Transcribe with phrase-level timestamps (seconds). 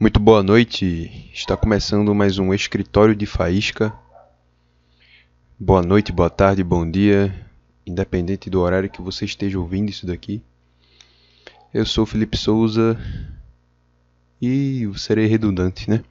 [0.00, 1.30] Muito boa noite.
[1.30, 3.92] Está começando mais um escritório de faísca.
[5.58, 7.46] Boa noite, boa tarde, bom dia,
[7.86, 10.42] independente do horário que você esteja ouvindo isso daqui.
[11.74, 12.98] Eu sou Felipe Souza
[14.40, 16.02] e eu serei redundante, né?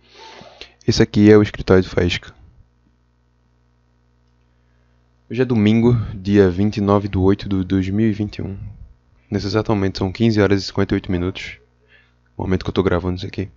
[0.87, 2.31] Esse aqui é o escritório de faísca.
[5.27, 8.55] Hoje é domingo, dia 29 de 8 de 2021.
[9.31, 11.57] Nesse exato momento são 15 horas e 58 minutos.
[12.37, 13.49] O momento que eu tô gravando isso aqui.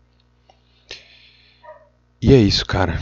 [2.22, 3.00] E é isso, cara.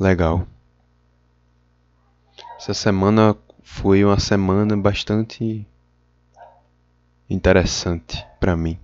[0.00, 0.46] Legal.
[2.58, 5.66] Essa semana foi uma semana bastante
[7.28, 8.78] interessante para mim.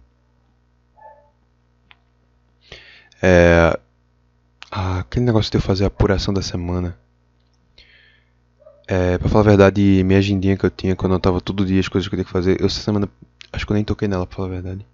[3.23, 3.81] É,
[4.71, 6.99] aquele negócio de eu fazer a apuração da semana.
[8.87, 11.81] É, pra falar a verdade, minha agendinha que eu tinha quando eu tava todo dia
[11.81, 13.09] as coisas que eu tinha que fazer, eu essa semana
[13.51, 14.87] acho que eu nem toquei nela, pra falar a verdade.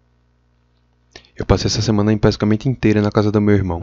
[1.41, 3.83] Eu passei essa semana basicamente inteira na casa do meu irmão.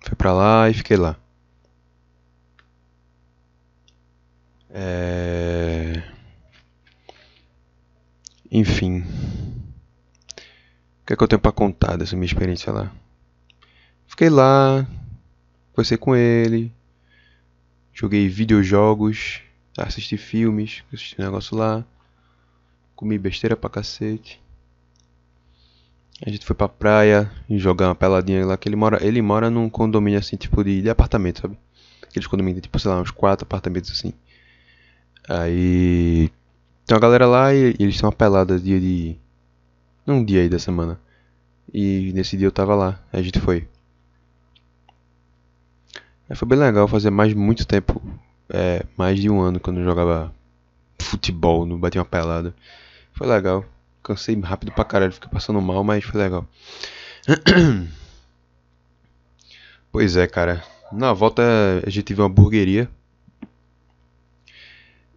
[0.00, 1.14] Fui pra lá e fiquei lá.
[4.70, 6.02] É...
[8.50, 9.00] Enfim.
[9.00, 12.90] O que é que eu tenho pra contar dessa minha experiência lá?
[14.06, 14.86] Fiquei lá,
[15.74, 16.72] conversei com ele,
[17.92, 19.42] joguei videojogos,
[19.76, 21.84] assisti filmes, assisti negócio lá,
[22.96, 24.42] comi besteira pra cacete.
[26.22, 29.50] A gente foi pra praia e jogar uma peladinha lá, que ele mora, ele mora
[29.50, 31.58] num condomínio assim, tipo de, de apartamento, sabe?
[32.02, 34.12] Aqueles condomínios, tipo, sei lá, uns quatro apartamentos assim.
[35.28, 36.30] Aí
[36.86, 39.16] tem uma galera lá e, e eles têm uma pelada dia de.
[40.06, 41.00] Um dia aí da semana.
[41.72, 43.66] E nesse dia eu tava lá, a gente foi.
[46.28, 48.00] Aí foi bem legal fazer mais muito tempo,
[48.48, 50.32] é, mais de um ano quando eu jogava
[50.98, 52.54] futebol, não batia uma pelada.
[53.12, 53.64] Foi legal.
[54.04, 56.46] Cansei rápido pra caralho, fiquei passando mal, mas foi legal.
[59.90, 60.60] Pois é, cara.
[60.90, 61.40] Na volta
[61.86, 62.90] a gente viu uma hamburgueria.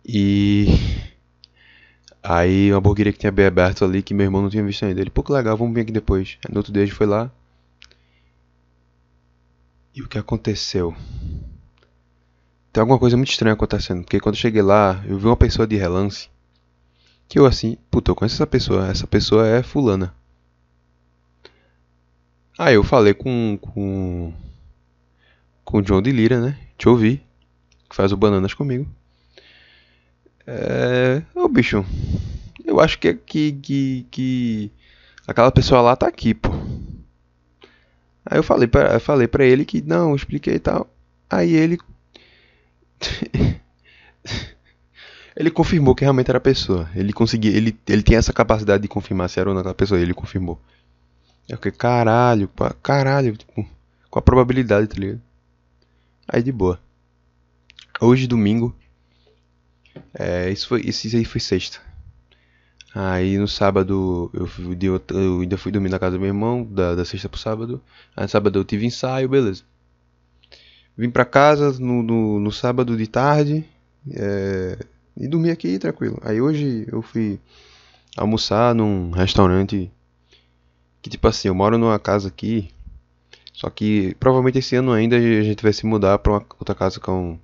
[0.06, 0.68] E.
[2.22, 5.02] Aí uma hamburgueria que tinha bem aberto ali que meu irmão não tinha visto ainda.
[5.02, 6.38] Ele, pô, que legal, vamos vir aqui depois.
[6.46, 7.32] Aí, no outro dia a gente foi lá.
[9.96, 10.96] E o que aconteceu?
[12.72, 14.04] Tem alguma coisa muito estranha acontecendo.
[14.04, 16.30] Porque quando eu cheguei lá, eu vi uma pessoa de relance
[17.28, 20.14] que eu assim, puta, eu conheço essa pessoa, essa pessoa é fulana.
[22.58, 24.34] Aí eu falei com com
[25.64, 26.58] com o John de Lira, né?
[26.78, 27.22] Te ouvi,
[27.90, 28.88] que faz o Bananas comigo.
[30.46, 31.86] É, ô bicho,
[32.66, 34.72] eu acho que que que, que
[35.28, 36.50] aquela pessoa lá tá aqui, pô.
[38.26, 40.90] Aí eu falei para eu falei para ele que não, expliquei e tal.
[41.30, 41.78] Aí ele
[45.38, 46.90] Ele confirmou que realmente era a pessoa.
[46.96, 50.02] Ele conseguia, ele, ele tinha essa capacidade de confirmar se era ou não aquela pessoa.
[50.02, 50.60] Ele confirmou.
[51.48, 53.64] Eu fiquei, caralho, pá, caralho, tipo,
[54.10, 55.22] com a probabilidade, tá ligado?
[56.28, 56.80] Aí de boa.
[58.02, 58.76] Hoje, domingo.
[60.12, 61.80] É, isso, foi, isso aí foi sexta.
[62.96, 66.96] Aí no sábado eu, fui, eu ainda fui dormir na casa do meu irmão, da,
[66.96, 67.80] da sexta pro sábado.
[68.16, 69.62] Aí no sábado eu tive ensaio, beleza.
[70.98, 73.64] Vim pra casa no, no, no sábado de tarde.
[74.12, 74.80] É,
[75.18, 76.20] e dormi aqui tranquilo.
[76.24, 77.40] Aí hoje eu fui
[78.16, 79.92] almoçar num restaurante
[81.02, 82.72] que tipo assim, eu moro numa casa aqui,
[83.54, 87.00] só que provavelmente esse ano ainda a gente vai se mudar pra uma outra casa
[87.00, 87.40] com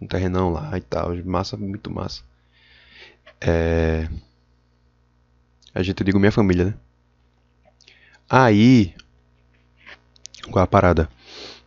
[0.00, 2.22] um terrenão lá e tal, massa, muito massa.
[3.40, 4.08] É...
[5.74, 6.74] A gente, eu digo minha família, né?
[8.28, 8.94] Aí,
[10.50, 11.08] qual a parada?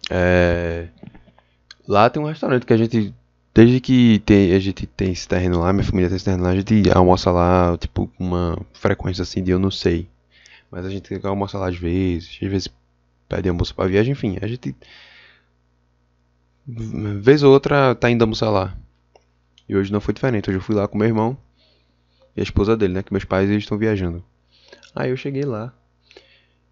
[0.10, 0.88] É...
[1.88, 3.14] Lá tem um restaurante que a gente
[3.54, 6.52] Desde que tem, a gente tem esse terreno lá, minha família tem esse terreno lá,
[6.52, 10.08] a gente almoça lá, tipo, com uma frequência assim de eu não sei.
[10.70, 12.70] Mas a gente almoça lá às vezes, às vezes
[13.28, 14.76] pede almoço pra viagem, enfim, a gente.
[16.66, 18.78] Vez ou outra tá indo almoçar lá.
[19.68, 21.38] E hoje não foi diferente, hoje eu fui lá com meu irmão
[22.36, 23.04] e a esposa dele, né?
[23.04, 24.24] Que meus pais eles estão viajando.
[24.96, 25.74] Aí eu cheguei lá,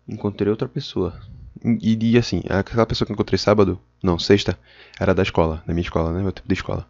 [0.07, 1.19] encontrei outra pessoa.
[1.63, 4.57] E, e assim, aquela pessoa que eu encontrei sábado, não, sexta,
[4.99, 6.21] era da escola, da minha escola, né?
[6.21, 6.87] Meu tipo de escola.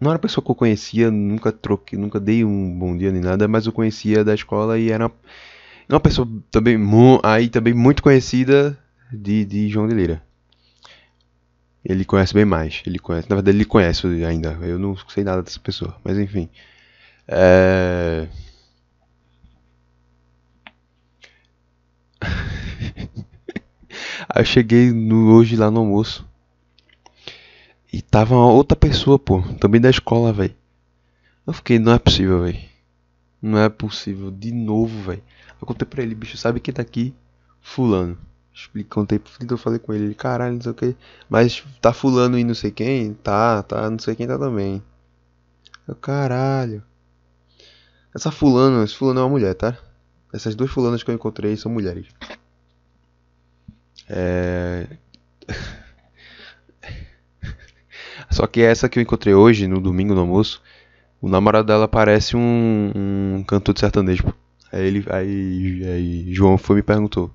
[0.00, 3.22] Não era uma pessoa que eu conhecia, nunca troquei, nunca dei um bom dia nem
[3.22, 5.08] nada, mas eu conhecia da escola e era
[5.88, 6.76] uma pessoa também,
[7.22, 8.76] aí também muito conhecida
[9.12, 10.22] de, de João de Lira.
[11.84, 15.42] Ele conhece bem mais, ele conhece, na verdade ele conhece ainda, eu não sei nada
[15.42, 16.48] dessa pessoa, mas enfim.
[17.28, 18.26] É...
[24.34, 26.26] Aí eu cheguei no, hoje lá no almoço.
[27.92, 29.42] E tava uma outra pessoa, pô.
[29.60, 30.54] Também da escola, velho.
[31.46, 32.58] Eu fiquei, não é possível, velho.
[33.40, 34.30] Não é possível.
[34.30, 35.22] De novo, velho.
[35.60, 37.14] Eu contei pra ele, bicho, sabe quem tá aqui?
[37.62, 38.18] fulano.
[38.52, 40.96] Expliquei, contei, eu falei com ele, caralho, não sei o que.
[41.28, 43.14] Mas tá fulano e não sei quem?
[43.14, 44.82] Tá, tá, não sei quem tá também.
[45.88, 46.82] Eu, caralho.
[48.14, 49.78] Essa fulana, esse fulano é uma mulher, tá?
[50.32, 52.06] Essas duas fulanas que eu encontrei são mulheres.
[54.14, 54.86] É...
[58.30, 60.62] Só que essa que eu encontrei hoje, no domingo no almoço,
[61.20, 64.24] o namorado dela parece um, um cantor de sertanejo.
[64.70, 67.30] Aí, ele, aí, aí João foi e me perguntou: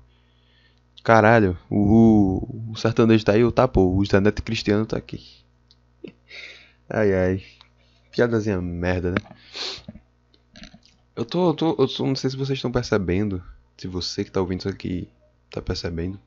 [1.02, 3.40] Caralho, o, o sertanejo tá aí?
[3.40, 5.20] Eu tá, pô, o Zé Cristiano tá aqui.
[6.90, 7.42] Ai ai.
[8.10, 9.18] Piadazinha merda, né?
[11.14, 13.42] Eu tô, eu tô, eu não sei se vocês estão percebendo,
[13.76, 15.08] se você que tá ouvindo isso aqui
[15.50, 16.18] tá percebendo,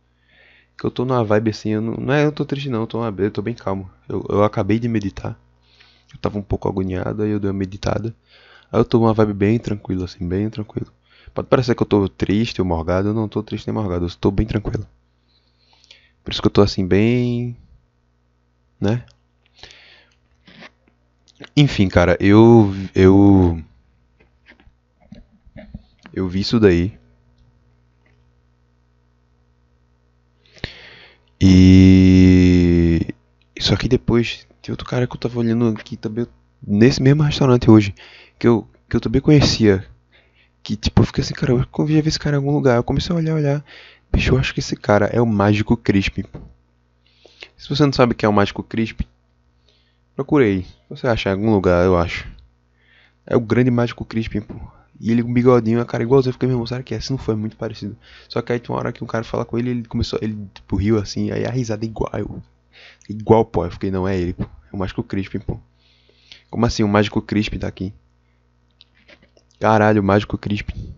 [0.82, 2.88] que eu tô numa vibe assim, eu não, não é eu tô triste não, eu
[2.88, 3.88] tô, eu tô bem calmo.
[4.10, 5.40] Eu, eu acabei de meditar,
[6.12, 8.16] eu tava um pouco agoniado, aí eu dei uma meditada,
[8.72, 10.92] aí eu tô numa vibe bem tranquila, assim, bem tranquilo.
[11.36, 14.08] Pode parecer que eu tô triste ou morgado, eu não tô triste nem morgado, eu
[14.08, 14.88] estou bem tranquilo.
[16.24, 17.56] Por isso que eu tô assim, bem.
[18.80, 19.06] né?
[21.56, 22.74] Enfim, cara, eu.
[22.96, 23.62] Eu.
[26.14, 27.01] Eu vi isso daí.
[31.44, 33.00] E.
[33.60, 36.28] Só que depois tem outro cara que eu tava olhando aqui também.
[36.66, 37.96] Nesse mesmo restaurante hoje.
[38.38, 39.84] Que eu, que eu também conhecia.
[40.62, 42.76] Que tipo, eu fiquei assim, cara, eu já vi esse cara em algum lugar.
[42.78, 43.66] Eu comecei a olhar, olhar.
[44.14, 46.26] Bicho, eu acho que esse cara é o Mágico Crispin.
[47.58, 49.06] Se você não sabe quem é o Mágico Crispin,
[50.16, 50.66] procurei.
[50.90, 52.28] Você acha em algum lugar, eu acho.
[53.26, 54.56] É o grande Mágico Crispin, pô.
[55.04, 56.30] E ele com bigodinho, a cara igualzinho.
[56.30, 57.00] Eu fiquei, meu irmão, será que é?
[57.00, 57.98] Se não foi, é muito parecido.
[58.30, 60.38] Só que aí tem uma hora que um cara fala com ele, ele começou, ele
[60.54, 62.12] tipo, riu assim, aí a risada é igual.
[62.14, 62.42] Eu,
[63.10, 63.66] igual, pô.
[63.66, 64.44] Eu fiquei, não é ele, pô.
[64.44, 65.60] É o Mágico Crispin, pô.
[66.52, 67.92] Como assim, o Mágico Crispin tá aqui?
[69.60, 70.94] Caralho, o Mágico Crispin.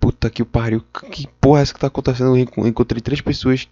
[0.00, 0.82] Puta que pariu.
[1.12, 2.34] Que porra é essa que tá acontecendo?
[2.34, 3.68] Eu encontrei três pessoas.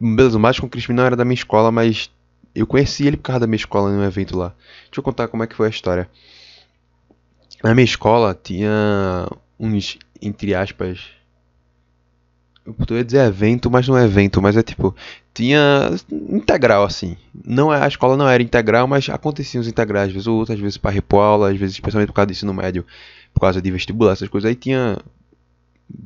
[0.00, 2.10] Beleza, o Mágico Crispin não era da minha escola, mas
[2.54, 4.54] eu conheci ele por causa da minha escola num evento lá.
[4.84, 6.08] Deixa eu contar como é que foi a história.
[7.62, 9.28] Na minha escola tinha
[9.58, 11.00] uns, entre aspas.
[12.66, 14.94] Eu ia dizer evento, mas não é evento, mas é tipo.
[15.34, 17.16] Tinha integral, assim.
[17.44, 20.56] Não é, a escola não era integral, mas aconteciam os integrais, às vezes ou outras,
[20.56, 22.84] às vezes para repor aula, às vezes especialmente por causa do ensino médio,
[23.32, 24.48] por causa de vestibular, essas coisas.
[24.48, 24.98] Aí tinha.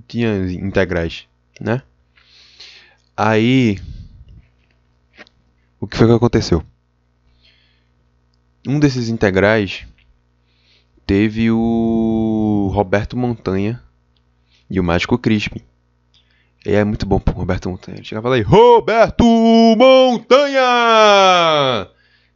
[0.09, 1.27] Tinha integrais,
[1.61, 1.83] né?
[3.17, 3.79] Aí.
[5.79, 6.65] O que foi que aconteceu?
[8.67, 9.87] Um desses integrais
[11.06, 13.83] teve o Roberto Montanha
[14.69, 15.61] e o Mágico Crispin.
[16.67, 17.99] E é muito bom pro Roberto Montanha.
[17.99, 19.25] Ele chegava lá e Roberto
[19.77, 20.62] Montanha!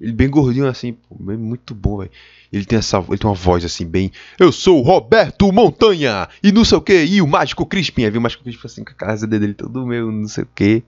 [0.01, 2.11] Ele bem gordinho assim, pô, muito bom, velho.
[2.53, 6.53] Ele tem essa, ele tem uma voz assim bem, eu sou o Roberto Montanha e
[6.53, 8.93] não sei o que, e o Mágico Crispin, aí viu o Mágico Crispin assim com
[8.93, 10.83] a casa dele todo meu, não sei o que.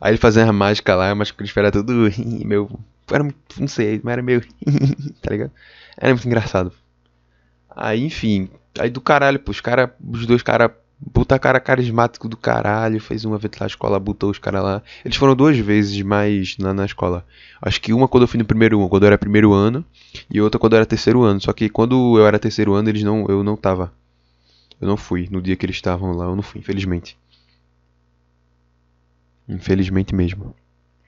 [0.00, 2.10] Aí ele fazia a mágica lá, o Mágico Crispin era tudo
[2.44, 2.70] meu,
[3.12, 3.24] era
[3.58, 4.40] não sei, mas era meio,
[5.22, 5.52] tá ligado?
[5.96, 6.72] Era muito engraçado.
[7.68, 8.48] Aí, enfim,
[8.78, 10.72] aí do caralho, pô, os cara, os dois caras
[11.14, 14.82] Puta cara carismático do caralho, fez uma vez lá na escola, botou os caras lá.
[15.02, 17.24] Eles foram duas vezes mais na, na escola.
[17.60, 19.82] Acho que uma quando eu fui no primeiro ano, quando eu era primeiro ano,
[20.30, 21.40] e outra quando eu era terceiro ano.
[21.40, 23.90] Só que quando eu era terceiro ano, eles não, eu não tava.
[24.78, 25.26] Eu não fui.
[25.30, 27.16] No dia que eles estavam lá, eu não fui, infelizmente.
[29.48, 30.54] Infelizmente mesmo.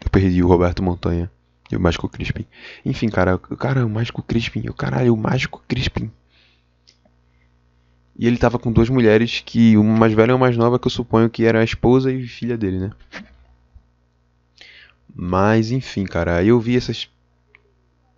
[0.02, 1.30] Eu perdi o Roberto Montanha
[1.72, 2.46] e o Mágico Crispin.
[2.84, 6.10] Enfim, cara, cara, o Mágico Crispin, o caralho, o Mágico Crispin.
[8.16, 10.86] E ele tava com duas mulheres, que uma mais velha e uma mais nova, que
[10.86, 12.92] eu suponho que era a esposa e filha dele, né?
[15.14, 17.10] Mas enfim, cara, eu vi essas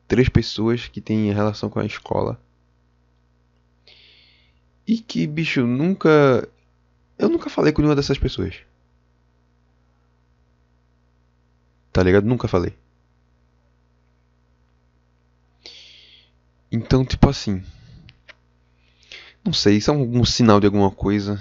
[0.08, 2.40] três pessoas que têm relação com a escola.
[4.86, 6.46] E que, bicho, nunca.
[7.18, 8.56] Eu nunca falei com nenhuma dessas pessoas.
[11.92, 12.26] Tá ligado?
[12.26, 12.74] Nunca falei.
[16.74, 17.62] Então, tipo assim.
[19.44, 21.40] Não sei, isso é um, sinal de alguma coisa.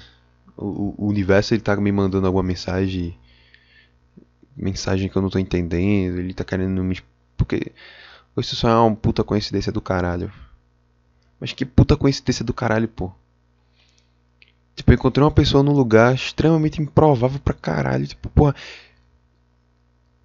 [0.55, 3.17] O, o, universo ele tá me mandando alguma mensagem.
[4.55, 6.19] Mensagem que eu não tô entendendo.
[6.19, 7.01] Ele tá querendo me.
[7.35, 7.71] Porque.
[8.37, 10.31] Isso só é uma puta coincidência do caralho.
[11.39, 13.11] Mas que puta coincidência do caralho, pô.
[14.75, 18.05] Tipo, eu encontrei uma pessoa num lugar extremamente improvável pra caralho.
[18.05, 18.55] Tipo, porra.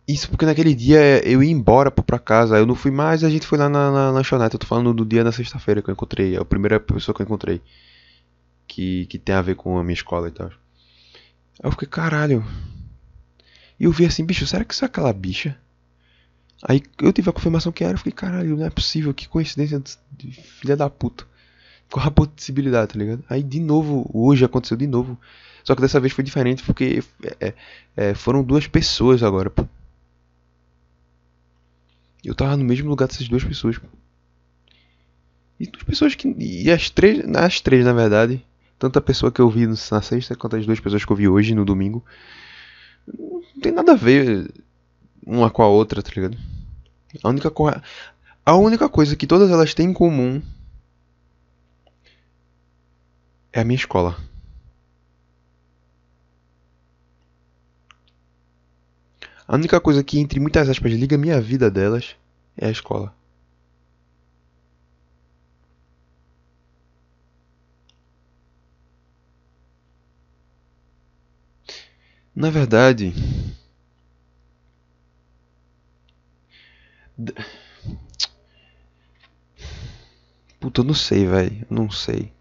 [0.09, 3.47] Isso porque naquele dia eu ia embora pra casa, eu não fui mais, a gente
[3.47, 4.55] foi lá na, na lanchonete.
[4.55, 7.21] Eu tô falando do dia da sexta-feira que eu encontrei, é a primeira pessoa que
[7.21, 7.61] eu encontrei.
[8.67, 10.47] Que, que tem a ver com a minha escola e tal.
[10.47, 10.53] Aí
[11.65, 12.43] eu fiquei, caralho.
[13.79, 15.59] E eu vi assim, bicho, será que isso é aquela bicha?
[16.63, 19.81] Aí eu tive a confirmação que era, eu fiquei, caralho, não é possível, que coincidência
[20.11, 21.27] de filha da puta.
[21.91, 23.23] Qual a possibilidade, tá ligado?
[23.29, 25.19] Aí de novo, hoje aconteceu de novo.
[25.65, 27.03] Só que dessa vez foi diferente porque
[27.41, 27.53] é,
[27.95, 29.53] é, foram duas pessoas agora.
[32.25, 33.81] Eu tava no mesmo lugar dessas duas pessoas.
[35.59, 36.35] E duas pessoas que.
[36.39, 37.25] E as três.
[37.35, 38.45] As três, na verdade.
[38.79, 41.29] Tanto a pessoa que eu vi na sexta quanto as duas pessoas que eu vi
[41.29, 42.05] hoje, no domingo.
[43.07, 44.51] Não tem nada a ver
[45.27, 46.39] uma com a outra, tá ligado?
[47.23, 47.53] A única,
[48.47, 50.41] a única coisa que todas elas têm em comum
[53.53, 54.17] é a minha escola.
[59.49, 62.15] A única coisa que, entre muitas aspas, liga minha vida delas
[62.57, 63.15] é a escola.
[72.35, 73.13] Na verdade.
[80.61, 81.67] Puta, eu não sei, velho.
[81.71, 82.33] Não sei.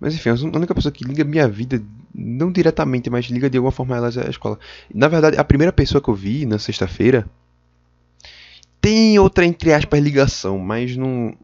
[0.00, 1.82] Mas enfim, a única pessoa que liga minha vida,
[2.14, 4.58] não diretamente, mas liga de alguma forma elas é a escola.
[4.92, 7.28] Na verdade, a primeira pessoa que eu vi na sexta-feira
[8.80, 11.36] tem outra, entre aspas, ligação, mas não.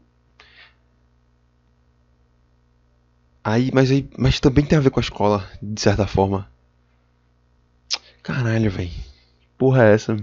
[3.43, 6.49] Aí, mas aí, mas também tem a ver com a escola, de certa forma.
[8.23, 8.91] Caralho, velho.
[9.57, 10.17] Porra é essa?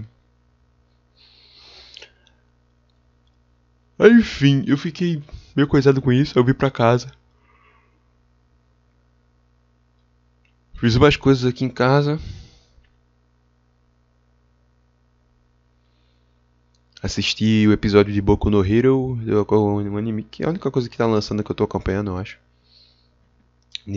[3.99, 5.23] Enfim, eu fiquei
[5.55, 6.37] meio coisado com isso.
[6.37, 7.11] Eu vim pra casa.
[10.77, 12.19] Fiz umas coisas aqui em casa.
[17.01, 19.17] Assisti o episódio de Boku no Hero,
[19.49, 22.17] um anime que é a única coisa que tá lançando que eu tô acompanhando, eu
[22.17, 22.37] acho.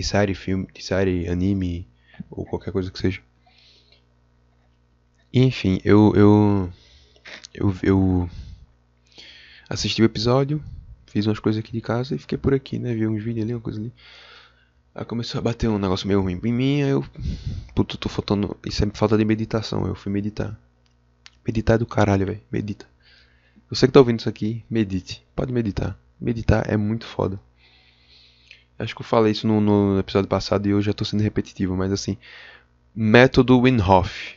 [0.05, 1.85] Série, filme, série, anime
[2.31, 3.21] ou qualquer coisa que seja.
[5.35, 6.73] Enfim, eu, eu,
[7.55, 8.31] eu, eu
[9.69, 10.63] assisti o episódio,
[11.07, 12.95] fiz umas coisas aqui de casa e fiquei por aqui, né?
[12.95, 13.93] Vi uns vídeos ali, uma coisa ali.
[14.99, 17.05] Aí começou a bater um negócio meio ruim em mim, aí eu.
[17.73, 18.57] Puto, tô faltando.
[18.67, 19.87] Isso é falta de meditação.
[19.87, 20.59] Eu fui meditar.
[21.47, 22.41] Meditar é do caralho, velho.
[22.51, 22.85] Medita.
[23.71, 25.25] Você que tá ouvindo isso aqui, medite.
[25.37, 25.97] Pode meditar.
[26.21, 27.41] Meditar é muito foda.
[28.77, 31.77] Acho que eu falei isso no, no episódio passado e eu já tô sendo repetitivo,
[31.77, 32.19] mas assim.
[32.93, 34.37] Método Winhoff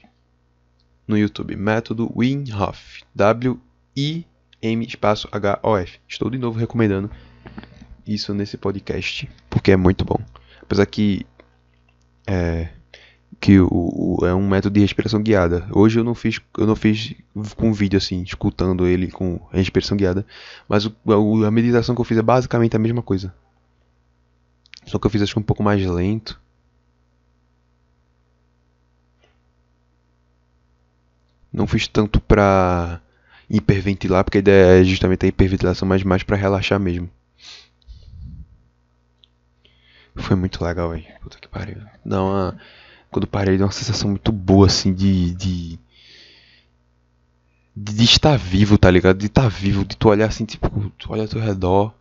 [1.07, 1.55] no YouTube.
[1.55, 3.03] Método Winhoff.
[3.15, 5.99] W-I-M espaço H-O-F.
[6.07, 7.09] Estou de novo recomendando
[8.05, 10.19] isso nesse podcast, porque é muito bom.
[10.71, 11.25] Apesar que
[12.25, 12.69] é,
[13.41, 13.67] que o,
[14.21, 15.67] o, é um método de respiração guiada.
[15.73, 17.13] Hoje eu não fiz eu não fiz
[17.57, 20.25] com vídeo assim, escutando ele com respiração guiada,
[20.69, 23.35] mas o, a meditação que eu fiz é basicamente a mesma coisa.
[24.85, 26.39] Só que eu fiz acho que um pouco mais lento
[31.51, 33.01] Não fiz tanto pra
[33.49, 37.09] hiperventilar, porque a ideia é justamente a hiperventilação, mas mais pra relaxar mesmo.
[40.15, 41.05] Foi muito legal, velho.
[41.21, 41.77] Puta que pariu.
[42.05, 42.57] Dá uma...
[43.11, 45.79] Quando parei, deu uma sensação muito boa, assim, de, de.
[47.75, 49.17] De, estar vivo, tá ligado?
[49.17, 51.93] De estar vivo, de tu olhar assim, tipo, tu olha ao teu redor.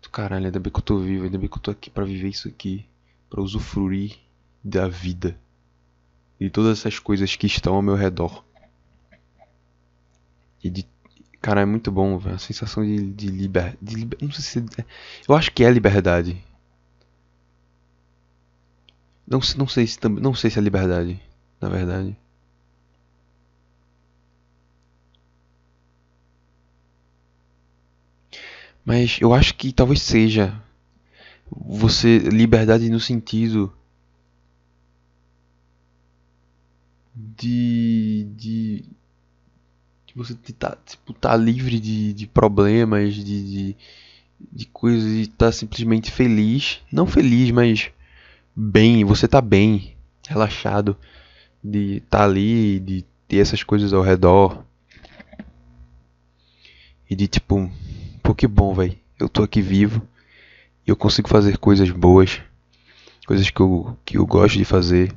[0.00, 2.04] Tu, caralho, ainda bem que eu tô vivo, ainda bem que eu tô aqui pra
[2.04, 2.86] viver isso aqui.
[3.28, 4.16] Pra usufruir
[4.62, 5.36] da vida.
[6.38, 8.44] E todas essas coisas que estão ao meu redor.
[10.62, 10.86] E de.
[11.40, 12.36] Cara, é muito bom, velho.
[12.36, 13.76] A sensação de, de liberdade.
[13.82, 14.18] Liber...
[14.22, 14.80] Não sei se.
[14.80, 14.84] É...
[15.28, 16.40] Eu acho que é liberdade.
[19.28, 21.20] Não, não sei se não sei se é liberdade,
[21.60, 22.16] na verdade.
[28.84, 30.62] Mas eu acho que talvez seja
[31.50, 33.72] você liberdade no sentido
[37.14, 38.84] de, de
[40.14, 43.76] você tá, tipo, tá livre de, de problemas, de, de,
[44.52, 46.80] de coisas e tá simplesmente feliz.
[46.90, 47.92] Não feliz, mas
[48.60, 49.96] bem, você tá bem,
[50.26, 50.96] relaxado
[51.62, 54.64] de estar tá ali, de ter essas coisas ao redor.
[57.08, 57.70] E de tipo,
[58.22, 58.98] pô, que bom, velho.
[59.18, 60.02] Eu tô aqui vivo
[60.86, 62.40] e eu consigo fazer coisas boas,
[63.26, 65.14] coisas que eu, que eu gosto de fazer.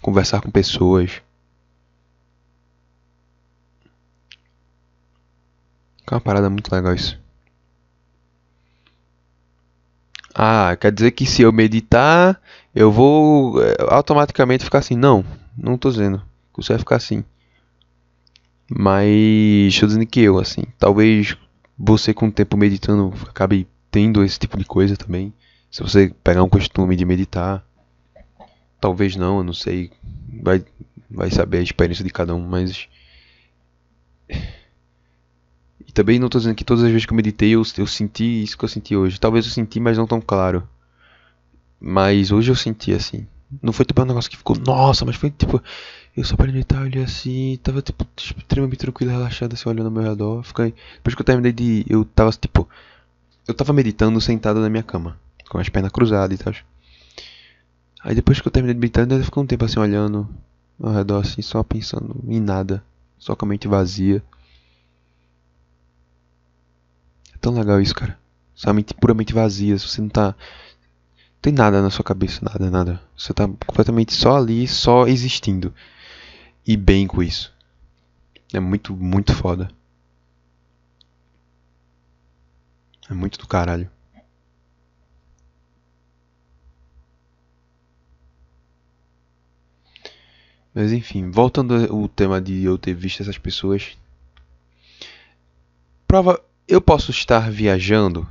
[0.00, 1.20] Conversar com pessoas
[6.10, 7.20] É uma parada muito legal isso.
[10.40, 12.40] Ah, quer dizer que se eu meditar,
[12.72, 14.94] eu vou eh, automaticamente ficar assim.
[14.94, 15.24] Não,
[15.56, 16.22] não tô dizendo
[16.54, 17.24] que você vai ficar assim.
[18.70, 19.08] Mas
[19.74, 21.36] estou dizendo que eu, assim, talvez
[21.76, 25.34] você com o tempo meditando acabe tendo esse tipo de coisa também.
[25.72, 27.66] Se você pegar um costume de meditar,
[28.80, 29.90] talvez não, eu não sei.
[30.40, 30.64] Vai,
[31.10, 32.88] vai saber a experiência de cada um, mas
[35.88, 38.42] E também não tô dizendo que todas as vezes que eu meditei eu, eu senti
[38.42, 39.18] isso que eu senti hoje.
[39.18, 40.68] Talvez eu senti, mas não tão claro.
[41.80, 43.26] Mas hoje eu senti assim.
[43.62, 45.62] Não foi tipo um negócio que ficou, nossa, mas foi tipo.
[46.14, 50.02] Eu só para meditar, olhei assim, tava tipo extremamente tranquilo, relaxado, assim, olhando ao meu
[50.02, 50.42] redor.
[50.42, 50.74] Fiquei.
[50.96, 51.86] Depois que eu terminei de.
[51.88, 52.68] Eu tava tipo.
[53.46, 55.18] Eu tava meditando sentado na minha cama,
[55.48, 56.52] com as pernas cruzadas e tal.
[58.04, 60.28] Aí depois que eu terminei de meditar, ainda ficou um tempo assim olhando
[60.80, 62.84] ao redor, assim, só pensando em nada,
[63.18, 64.22] só com a mente vazia.
[67.34, 68.18] É tão legal isso, cara.
[68.54, 70.34] Sua mente puramente vazia, você não tá
[71.40, 73.02] tem nada na sua cabeça, nada, nada.
[73.16, 75.72] Você tá completamente só ali, só existindo.
[76.66, 77.52] E bem com isso.
[78.52, 79.70] É muito, muito foda.
[83.08, 83.90] É muito do caralho.
[90.74, 93.96] Mas enfim, voltando ao tema de eu ter visto essas pessoas.
[96.06, 96.47] Prova.
[96.68, 98.28] Eu posso estar viajando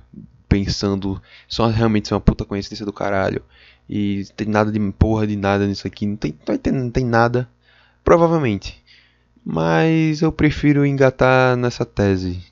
[0.48, 3.44] pensando só realmente ser uma puta coincidência do caralho.
[3.90, 6.06] E tem nada de porra de nada nisso aqui.
[6.06, 7.50] Não tem, não tem, não tem nada.
[8.04, 8.84] Provavelmente.
[9.44, 12.44] Mas eu prefiro engatar nessa tese.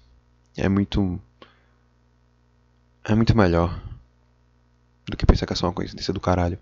[0.55, 1.19] É muito.
[3.03, 3.81] É muito melhor.
[5.05, 6.57] Do que pensar que é só uma coincidência do caralho.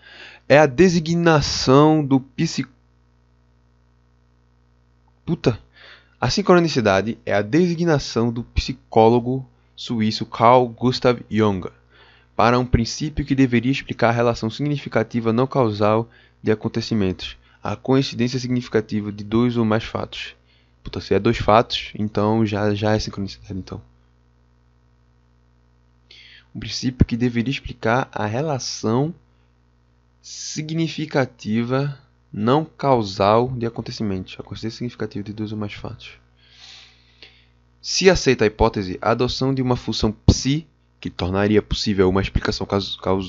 [0.48, 2.70] É a designação do psico.
[5.24, 5.58] Puta.
[6.18, 11.68] A sincronicidade é a designação do psicólogo suíço Carl Gustav Jung
[12.34, 16.08] para um princípio que deveria explicar a relação significativa não causal
[16.42, 20.34] de acontecimentos, a coincidência significativa de dois ou mais fatos.
[20.82, 23.82] Puta, se é dois fatos, então já, já é sincronicidade então.
[26.54, 29.14] Um princípio que deveria explicar a relação
[30.28, 31.96] significativa
[32.32, 36.14] não causal de acontecimentos, a coincidência significativa de dois ou mais fatos.
[37.80, 40.66] Se aceita a hipótese, a adoção de uma função psi,
[40.98, 42.66] que tornaria possível uma explicação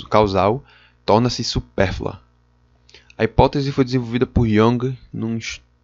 [0.10, 0.65] causal,
[1.05, 2.19] torna-se supérflua.
[3.15, 5.38] A hipótese foi desenvolvida por Jung num,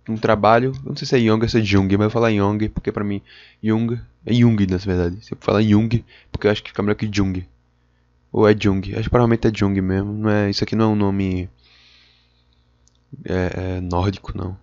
[0.07, 2.31] num trabalho, não sei se é Jung ou se é Jung, mas eu vou falar
[2.31, 3.21] Jung, porque para mim
[3.61, 5.23] Jung é Jung, na verdade.
[5.23, 7.45] Se eu falar Jung, porque eu acho que fica melhor que Jung.
[8.33, 8.81] Ou é Jung?
[8.93, 10.11] Acho que provavelmente é Jung mesmo.
[10.11, 11.47] Não é, isso aqui não é um nome
[13.23, 14.57] é, é nórdico, não.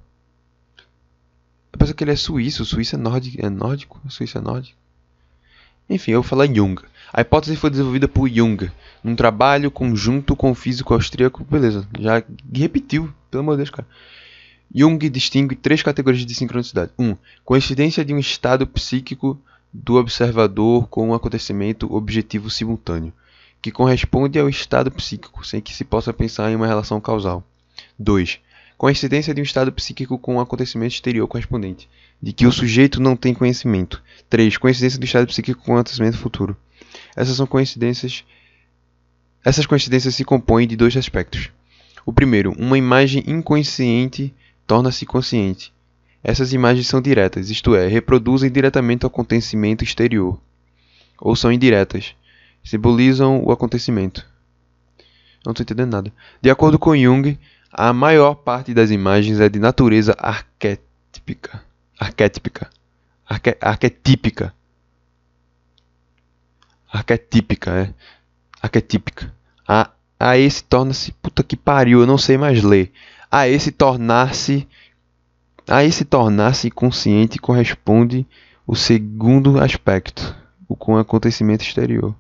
[1.72, 2.64] Eu penso que ele é suíço.
[2.64, 3.46] Suíço é nórdico.
[3.46, 4.00] É nórdico?
[4.08, 4.76] Suíço é nórdico.
[5.88, 6.82] Enfim, eu vou falar Jung.
[7.12, 8.70] A hipótese foi desenvolvida por Jung,
[9.02, 11.44] num trabalho conjunto com o físico austríaco.
[11.44, 13.86] Beleza, já repetiu, pelo amor de Deus, cara.
[14.72, 16.92] Jung distingue três categorias de sincronicidade.
[16.98, 17.04] 1.
[17.04, 19.40] Um, coincidência de um estado psíquico
[19.72, 23.12] do observador com um acontecimento objetivo simultâneo
[23.62, 27.44] que corresponde ao estado psíquico, sem que se possa pensar em uma relação causal.
[27.98, 28.40] 2.
[28.78, 31.88] Coincidência de um estado psíquico com um acontecimento exterior correspondente,
[32.22, 34.02] de que o sujeito não tem conhecimento.
[34.30, 34.56] 3.
[34.56, 36.56] Coincidência do estado psíquico com um acontecimento futuro.
[37.14, 38.24] Essas são coincidências.
[39.44, 41.50] Essas coincidências se compõem de dois aspectos.
[42.06, 44.34] O primeiro, uma imagem inconsciente
[44.66, 45.72] torna-se consciente.
[46.22, 50.38] Essas imagens são diretas, isto é, reproduzem diretamente o acontecimento exterior,
[51.18, 52.14] ou são indiretas,
[52.62, 54.26] simbolizam o acontecimento.
[55.44, 56.12] Não estou entendendo nada.
[56.40, 57.38] De acordo com Jung,
[57.72, 61.62] a maior parte das imagens é de natureza arquetípica.
[61.98, 62.70] Arquetípica.
[63.26, 64.52] Arque, arquetípica.
[66.92, 67.94] Arquetípica, é.
[68.60, 69.32] Arquetípica.
[69.66, 71.12] A, a esse torna-se.
[71.12, 72.92] Puta que pariu, eu não sei mais ler.
[73.30, 74.66] A esse tornar-se.
[75.68, 78.26] A esse tornar-se consciente corresponde
[78.66, 80.34] o segundo aspecto,
[80.68, 82.14] o com acontecimento exterior.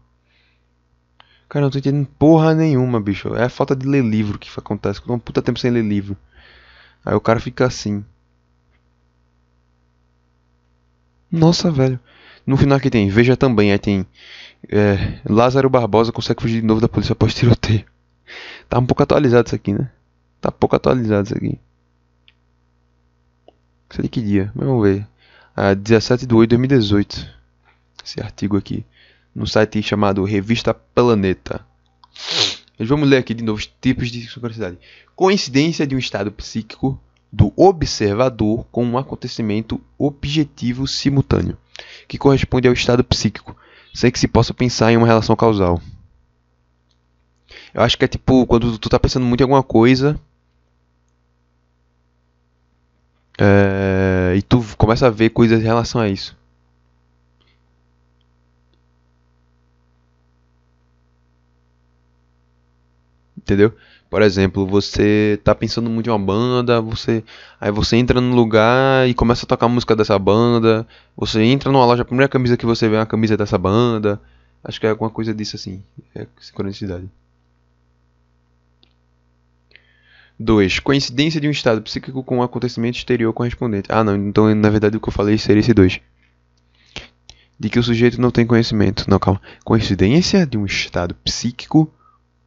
[1.50, 3.34] Cara, eu não tô entendendo porra nenhuma, bicho.
[3.34, 5.02] É a falta de ler livro que acontece.
[5.02, 6.16] Com um puta tempo sem ler livro.
[7.04, 8.04] Aí o cara fica assim.
[11.30, 11.98] Nossa, velho.
[12.46, 14.06] No final aqui tem, veja também, aí tem.
[14.68, 17.84] É, Lázaro Barbosa consegue fugir de novo da polícia após tiroteio.
[18.68, 19.90] Tá um pouco atualizado isso aqui, né?
[20.40, 21.58] Tá pouco atualizado isso aqui.
[23.90, 25.04] Sei de que dia, mas vamos ver.
[25.56, 27.28] Ah, 17 de 8 de 2018.
[28.04, 28.84] Esse artigo aqui.
[29.34, 31.64] No site chamado Revista Planeta.
[32.78, 34.78] Vamos ler aqui de novo os tipos de sincronicidade.
[35.14, 36.98] Coincidência de um estado psíquico
[37.32, 41.56] do observador com um acontecimento objetivo simultâneo,
[42.08, 43.56] que corresponde ao estado psíquico,
[43.94, 45.80] sem que se possa pensar em uma relação causal.
[47.72, 50.18] Eu acho que é tipo quando tu tá pensando muito em alguma coisa
[53.38, 56.36] é, e tu começa a ver coisas em relação a isso.
[63.40, 63.74] Entendeu?
[64.10, 67.24] Por exemplo, você tá pensando muito em uma banda, você
[67.60, 71.70] aí você entra num lugar e começa a tocar a música dessa banda, você entra
[71.70, 74.20] numa loja, a primeira camisa que você vê é uma camisa dessa banda.
[74.62, 75.82] Acho que é alguma coisa disso assim,
[76.14, 77.08] é sincronicidade.
[80.38, 80.80] 2.
[80.80, 83.88] Coincidência de um estado psíquico com um acontecimento exterior correspondente.
[83.90, 86.00] Ah, não, então na verdade o que eu falei seria esse 2.
[87.58, 89.04] De que o sujeito não tem conhecimento.
[89.08, 89.40] Não, calma.
[89.64, 91.92] Coincidência de um estado psíquico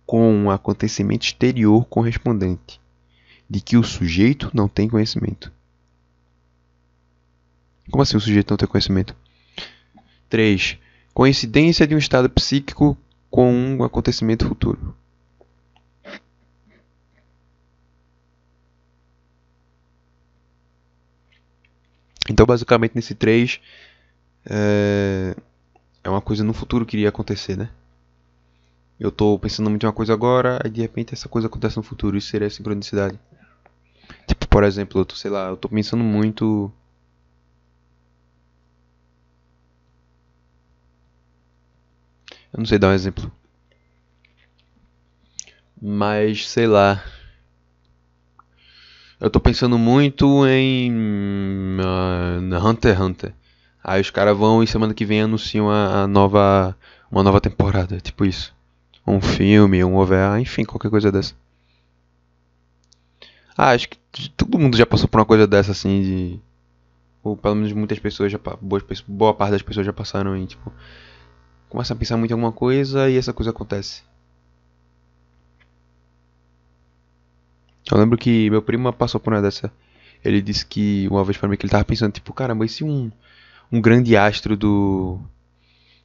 [0.06, 2.80] com um acontecimento exterior correspondente,
[3.50, 5.52] de que o sujeito não tem conhecimento.
[7.90, 9.16] Como assim o sujeito não tem conhecimento?
[10.30, 10.78] 3.
[11.14, 12.98] Coincidência de um estado psíquico
[13.30, 14.96] com um acontecimento futuro.
[22.30, 23.60] Então, basicamente, nesse 3,
[24.46, 25.36] é,
[26.04, 27.70] é uma coisa no futuro que iria acontecer, né?
[29.04, 31.84] Eu tô pensando muito em uma coisa agora, e de repente essa coisa acontece no
[31.84, 32.18] futuro.
[32.18, 33.20] Isso seria sincronicidade.
[34.28, 36.72] Tipo, por exemplo, eu tô, sei lá, eu tô pensando muito.
[42.54, 43.30] Eu não sei dar um exemplo.
[45.82, 47.04] Mas, sei lá.
[49.20, 50.92] Eu tô pensando muito em.
[51.80, 53.34] Uh, Hunter x Hunter.
[53.84, 56.78] Aí os caras vão e semana que vem anunciam a, a nova.
[57.12, 58.00] Uma nova temporada.
[58.00, 58.54] Tipo isso
[59.06, 61.36] um filme, um OVA, enfim, qualquer coisa dessa.
[63.58, 66.40] Ah, acho que todo mundo já passou por uma coisa dessa, assim, de.
[67.24, 68.40] Ou pelo menos muitas pessoas já.
[68.62, 70.72] Boa, boa parte das pessoas já passaram em, tipo.
[71.70, 74.04] Começa a pensar muito em alguma coisa e essa coisa acontece.
[77.92, 79.72] Eu lembro que meu primo passou por uma dessa.
[80.24, 82.84] Ele disse que uma vez pra mim que ele tava pensando, tipo, caramba, e se
[82.84, 83.12] um,
[83.72, 85.20] um grande astro do,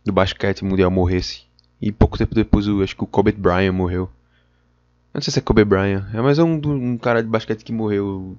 [0.05, 1.48] do basquete mundial morresse?
[1.81, 4.11] E pouco tempo depois, eu acho que o Kobe Bryant morreu.
[5.15, 7.65] Eu não sei se é Kobe Bryant, é, mas é um, um cara de basquete
[7.65, 8.37] que morreu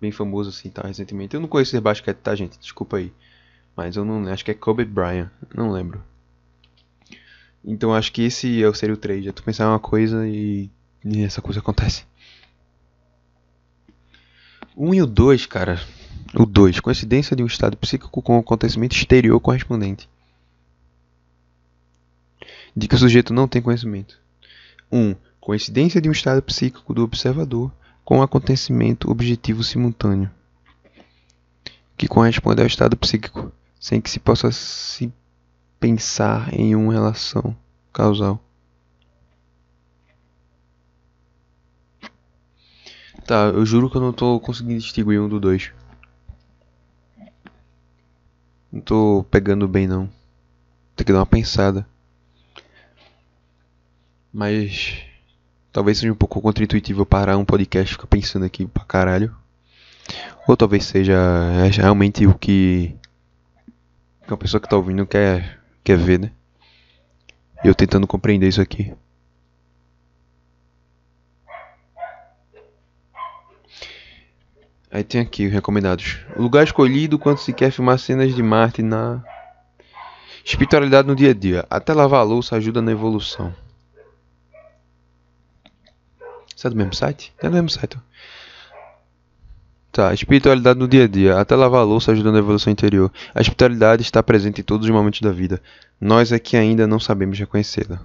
[0.00, 1.34] bem famoso assim, tá, recentemente.
[1.34, 2.58] Eu não conheço esse basquete, tá, gente?
[2.58, 3.12] Desculpa aí.
[3.76, 6.02] Mas eu não acho que é Kobe Bryant, não lembro.
[7.64, 9.24] Então acho que esse é o sério 3.
[9.24, 10.70] Já tô pensando em uma coisa e,
[11.04, 12.04] e essa coisa acontece.
[14.76, 15.80] Um e o 2, cara.
[16.34, 16.78] O 2.
[16.78, 20.08] Coincidência de um estado psíquico com um acontecimento exterior correspondente
[22.78, 24.20] de que o sujeito não tem conhecimento.
[24.90, 24.98] 1.
[24.98, 27.72] Um, coincidência de um estado psíquico do observador
[28.04, 30.30] com um acontecimento objetivo simultâneo,
[31.96, 35.12] que corresponde ao estado psíquico, sem que se possa se
[35.80, 37.56] pensar em uma relação
[37.92, 38.40] causal.
[43.26, 45.72] Tá, eu juro que eu não tô conseguindo distinguir um do dois.
[48.72, 50.08] Não tô pegando bem não.
[50.94, 51.86] Tem que dar uma pensada.
[54.38, 54.96] Mas
[55.72, 59.34] talvez seja um pouco contra-intuitivo parar um podcast e ficar pensando aqui pra caralho.
[60.46, 61.14] Ou talvez seja
[61.64, 62.94] é realmente o que
[64.28, 66.30] uma pessoa que tá ouvindo quer, quer ver, né?
[67.64, 68.94] Eu tentando compreender isso aqui.
[74.88, 76.20] Aí tem aqui os recomendados.
[76.36, 79.20] O lugar escolhido quando se quer filmar cenas de Marte na
[80.44, 81.66] espiritualidade no dia a dia.
[81.68, 83.52] Até lavar a louça ajuda na evolução.
[86.58, 87.32] Isso é do mesmo site?
[87.38, 87.96] É do mesmo site.
[89.92, 91.38] Tá, espiritualidade no dia a dia.
[91.38, 93.12] Até lavar a louça ajudando a evolução interior.
[93.32, 95.62] A espiritualidade está presente em todos os momentos da vida.
[96.00, 98.00] Nós é que ainda não sabemos reconhecê-la.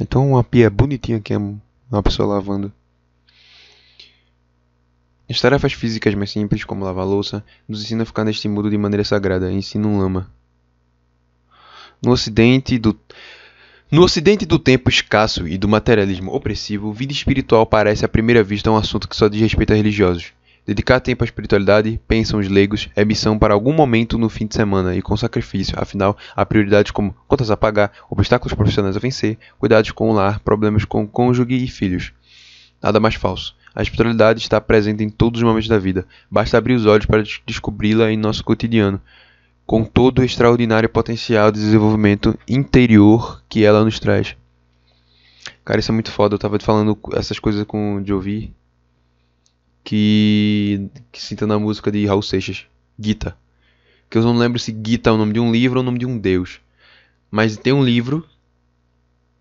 [0.00, 2.72] Então uma pia bonitinha aqui, uma pessoa lavando.
[5.30, 8.76] As tarefas físicas mais simples, como lavar louça, nos ensinam a ficar neste mundo de
[8.76, 10.28] maneira sagrada, ensina um lama.
[12.04, 12.98] No ocidente do
[13.92, 18.72] no ocidente do tempo escasso e do materialismo opressivo, vida espiritual parece à primeira vista
[18.72, 20.32] um assunto que só diz respeito a religiosos.
[20.66, 24.54] Dedicar tempo à espiritualidade, pensam os leigos, é missão para algum momento no fim de
[24.56, 29.38] semana e com sacrifício, afinal, há prioridades como contas a pagar, obstáculos profissionais a vencer,
[29.58, 32.12] cuidados com o lar, problemas com cônjuge e filhos.
[32.82, 33.59] Nada mais falso.
[33.74, 37.22] A espiritualidade está presente em todos os momentos da vida, basta abrir os olhos para
[37.46, 39.00] descobri-la em nosso cotidiano
[39.70, 44.34] com todo o extraordinário potencial de desenvolvimento interior que ela nos traz.
[45.64, 46.34] Cara, isso é muito foda.
[46.34, 48.52] Eu tava falando essas coisas com o Jovi,
[49.84, 52.66] que, que cita na música de Raul Seixas,
[52.98, 53.36] Gita.
[54.10, 56.00] Que eu não lembro se Gita é o nome de um livro ou o nome
[56.00, 56.60] de um deus.
[57.30, 58.26] Mas tem um livro,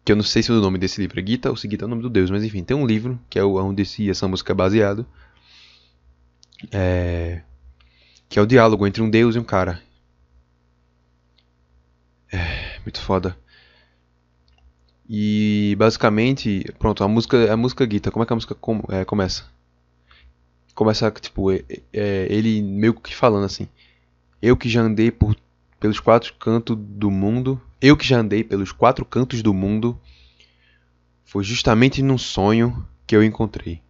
[0.03, 1.87] que eu não sei se o nome desse livro é Gita ou se Gita é
[1.87, 4.55] o nome do deus, mas enfim, tem um livro, que é onde essa música é
[4.55, 5.05] baseado.
[6.71, 7.41] É,
[8.27, 9.81] que é o diálogo entre um deus e um cara.
[12.31, 13.35] É, muito foda.
[15.09, 19.03] E basicamente, pronto, a música, a música Guita, como é que a música com, é,
[19.03, 19.45] começa?
[20.75, 23.67] Começa, tipo, é, é, ele meio que falando assim:
[24.39, 25.35] Eu que já andei por,
[25.79, 29.99] pelos quatro cantos do mundo, eu que já andei pelos quatro cantos do mundo,
[31.23, 33.81] foi justamente num sonho que eu encontrei.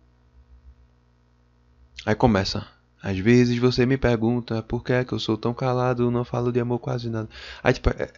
[2.06, 2.67] Aí começa.
[3.02, 6.52] Às vezes você me pergunta por que é que eu sou tão calado, não falo
[6.52, 7.30] de amor quase nada.
[7.63, 8.12] Aí, tipo, é,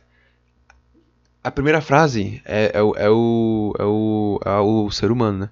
[1.44, 5.50] a primeira frase é, é, o, é, o, é, o, é o ser humano, né?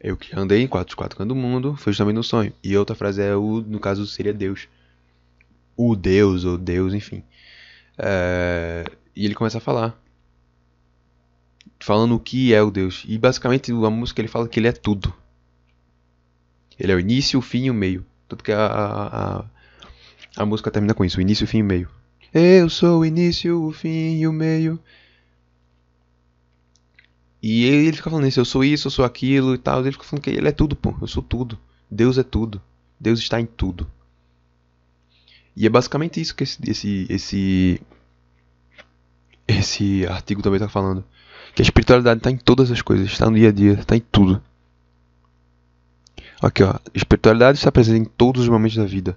[0.00, 2.52] Eu que andei em quatro, quatro cantos do mundo, foi justamente no sonho.
[2.62, 4.68] E outra frase é o, no caso, seria Deus.
[5.76, 7.22] O Deus, ou Deus, enfim.
[7.98, 10.00] É, e ele começa a falar.
[11.80, 13.04] Falando o que é o Deus.
[13.06, 15.12] E basicamente a música ele fala que ele é tudo.
[16.78, 18.04] Ele é o início, o fim e o meio.
[18.28, 19.44] Tanto que a, a, a,
[20.36, 21.88] a música termina com isso, o início, o fim e o meio.
[22.32, 24.80] Eu sou o início, o fim e o meio.
[27.40, 29.80] E ele fica falando isso, eu sou isso, eu sou aquilo e tal.
[29.80, 30.96] Ele fica falando que ele é tudo, pô.
[31.00, 31.58] Eu sou tudo.
[31.90, 32.60] Deus é tudo.
[32.98, 33.86] Deus está em tudo.
[35.56, 37.80] E é basicamente isso que esse esse esse,
[39.46, 41.04] esse artigo também está falando.
[41.54, 44.00] Que a espiritualidade está em todas as coisas, está no dia a dia, está em
[44.00, 44.42] tudo.
[46.42, 49.16] Aqui ó, espiritualidade está presente em todos os momentos da vida.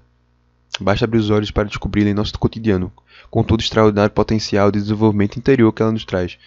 [0.80, 2.92] Basta abrir os olhos para descobri-la em nosso cotidiano,
[3.32, 6.38] com todo o extraordinário potencial de desenvolvimento interior que ela nos traz.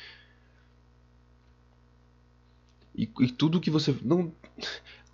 [2.94, 3.94] E, e tudo que você.
[4.02, 4.30] não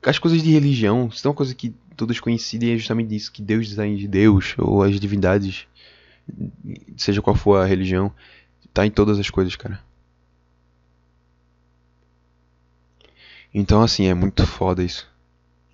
[0.04, 3.96] As coisas de religião, são coisas que todas coincidem, é justamente isso, que Deus design
[3.96, 5.66] de Deus, ou as divindades,
[6.96, 8.12] seja qual for a religião,
[8.72, 9.80] tá em todas as coisas, cara.
[13.52, 15.10] Então, assim, é muito foda isso.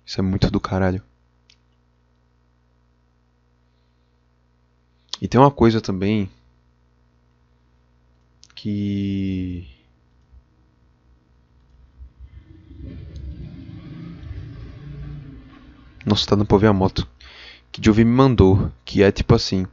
[0.05, 1.03] Isso é muito do caralho.
[5.21, 6.29] E tem uma coisa também
[8.55, 9.67] que
[16.05, 17.07] Nossa, tá dando pra ver a moto.
[17.71, 18.71] Que Jovi me mandou.
[18.85, 19.65] Que é tipo assim.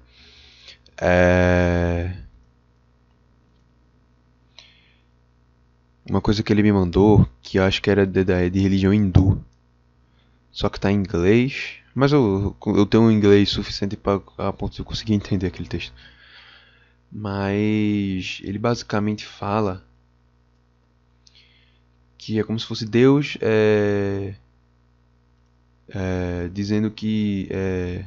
[0.96, 2.16] É.
[6.08, 7.28] Uma coisa que ele me mandou.
[7.42, 9.44] Que eu acho que era de, de, de religião hindu.
[10.52, 11.76] Só que tá em inglês.
[11.94, 15.68] Mas eu, eu tenho um inglês suficiente para a ponto de eu conseguir entender aquele
[15.68, 15.92] texto.
[17.10, 19.84] Mas ele basicamente fala
[22.16, 24.34] que é como se fosse Deus é,
[25.90, 28.05] é, dizendo que é,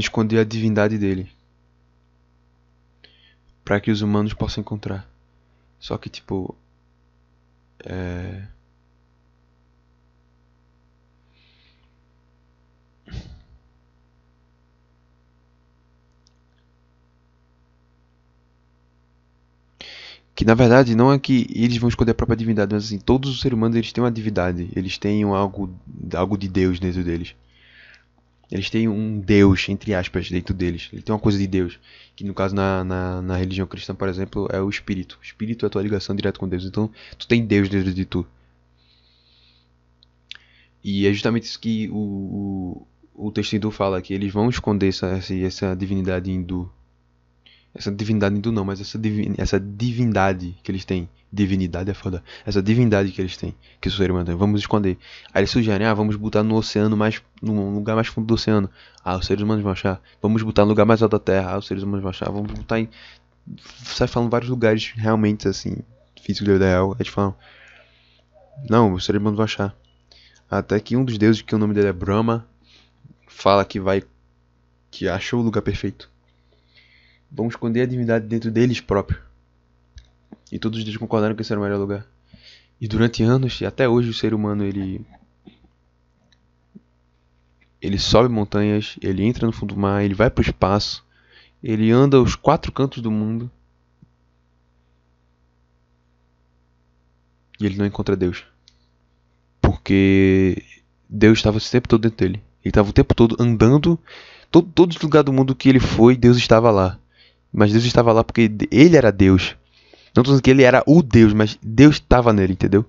[0.00, 1.30] esconder a divindade dele
[3.64, 5.08] para que os humanos possam encontrar.
[5.78, 6.54] Só que tipo
[7.84, 8.42] é,
[20.42, 23.30] que na verdade não é que eles vão escolher a própria divindade, mas assim, todos
[23.30, 25.72] os seres humanos eles têm uma divindade, eles têm algo,
[26.16, 27.36] algo de Deus dentro deles.
[28.50, 30.90] Eles têm um Deus, entre aspas, dentro deles.
[30.92, 31.78] Ele tem uma coisa de Deus.
[32.16, 35.16] Que no caso, na, na, na religião cristã, por exemplo, é o Espírito.
[35.22, 36.64] O Espírito é a tua ligação direta com Deus.
[36.64, 38.26] Então, tu tem Deus dentro de tu.
[40.84, 44.88] E é justamente isso que o, o, o texto hindu fala, que eles vão esconder
[44.88, 46.70] essa, essa divindade hindu
[47.74, 51.08] essa divindade hindu não, mas essa, divin, essa divindade que eles têm.
[51.32, 52.22] Divinidade é foda.
[52.44, 54.34] Essa divindade que eles têm, que os seres humanos.
[54.34, 54.98] Vamos esconder.
[55.32, 57.22] Aí eles sugerem, ah, vamos botar no oceano mais.
[57.40, 58.68] num lugar mais fundo do oceano.
[59.02, 60.02] Ah, os seres humanos vão achar.
[60.20, 61.52] Vamos botar no lugar mais alto da terra.
[61.52, 62.30] Ah, os seres humanos vão achar.
[62.30, 62.88] Vamos botar em.
[63.82, 65.76] Sai falando vários lugares realmente assim.
[66.20, 66.94] Físico da real.
[67.00, 67.34] Eles falam.
[68.68, 69.74] Não, os seres humanos vão achar.
[70.50, 72.46] Até que um dos deuses, que o nome dele é Brahma,
[73.26, 74.02] fala que vai.
[74.90, 76.11] que achou o lugar perfeito.
[77.34, 79.20] Vão esconder a divindade dentro deles próprios.
[80.50, 82.06] E todos eles concordaram que esse era o melhor lugar.
[82.78, 85.06] E durante anos, e até hoje, o ser humano ele.
[87.80, 91.04] Ele sobe montanhas, ele entra no fundo do mar, ele vai para o espaço,
[91.62, 93.50] ele anda os quatro cantos do mundo.
[97.58, 98.44] E ele não encontra Deus.
[99.60, 100.62] Porque
[101.08, 102.42] Deus estava o tempo todo dentro dele.
[102.64, 103.98] Ele estava o tempo todo andando.
[104.50, 106.98] Todo, todos os lugares do mundo que ele foi, Deus estava lá.
[107.52, 109.56] Mas Deus estava lá porque ele era Deus.
[110.14, 112.84] Não estou dizendo que ele era o Deus, mas Deus estava nele, entendeu?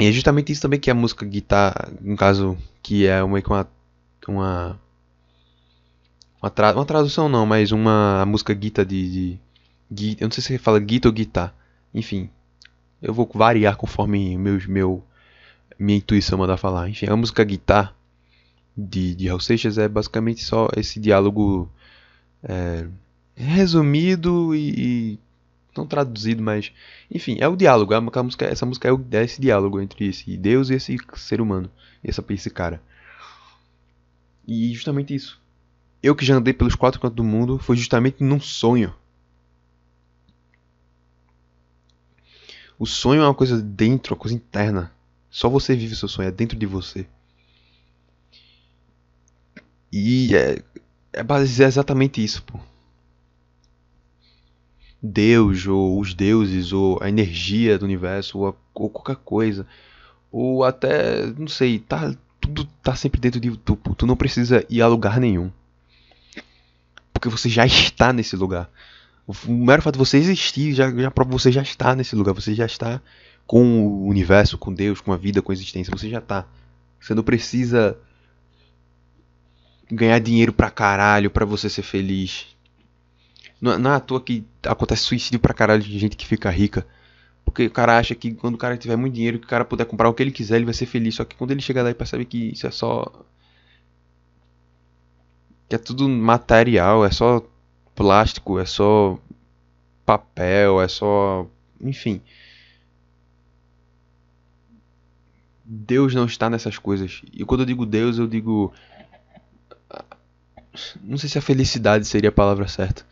[0.00, 3.68] E é justamente isso também que a música guitarra, no caso, que é uma uma
[4.26, 4.80] uma,
[6.42, 9.38] uma, tra uma tradução não, mas uma a música guita de,
[9.90, 11.54] de, eu não sei se fala guita ou guitar.
[11.92, 12.28] Enfim,
[13.02, 15.02] eu vou variar conforme meus meu
[15.78, 16.88] minha intuição mandar falar.
[16.88, 17.94] Enfim, a música guitar
[18.76, 21.70] de de Raul Seixas é basicamente só esse diálogo
[22.44, 22.86] é,
[23.34, 25.18] resumido e, e,
[25.76, 26.72] não traduzido, mas
[27.10, 27.94] enfim, é o diálogo.
[27.94, 30.96] A, a música, essa música é, o, é esse diálogo entre esse Deus e esse
[31.16, 31.70] ser humano,
[32.02, 32.80] essa, esse cara.
[34.46, 35.40] E justamente isso.
[36.02, 38.94] Eu que já andei pelos quatro cantos do mundo foi justamente num sonho.
[42.78, 44.92] O sonho é uma coisa dentro, uma coisa interna.
[45.30, 47.06] Só você vive o seu sonho, é dentro de você.
[49.90, 50.62] E é,
[51.14, 52.58] é exatamente isso, pô.
[55.02, 59.66] Deus, ou os deuses, ou a energia do universo, ou, a, ou qualquer coisa.
[60.32, 63.76] Ou até, não sei, tá, tudo tá sempre dentro de tu.
[63.76, 65.50] Tu não precisa ir a lugar nenhum.
[67.12, 68.70] Porque você já está nesse lugar.
[69.26, 72.32] O mero fato de você existir já, já você já está nesse lugar.
[72.34, 73.00] Você já está
[73.46, 75.94] com o universo, com Deus, com a vida, com a existência.
[75.94, 76.46] Você já está.
[76.98, 77.96] Você não precisa
[79.90, 82.46] ganhar dinheiro pra caralho pra você ser feliz.
[83.60, 86.86] Não, não é à toa que acontece suicídio pra caralho de gente que fica rica.
[87.44, 89.84] Porque o cara acha que quando o cara tiver muito dinheiro, que o cara puder
[89.84, 91.14] comprar o que ele quiser, ele vai ser feliz.
[91.14, 93.04] Só que quando ele chega lá e percebe que isso é só.
[95.68, 97.42] que é tudo material, é só
[97.94, 99.18] plástico, é só
[100.04, 101.46] papel, é só.
[101.80, 102.20] enfim.
[105.64, 107.22] Deus não está nessas coisas.
[107.32, 108.72] E quando eu digo Deus, eu digo
[111.02, 113.04] não sei se a felicidade seria a palavra certa,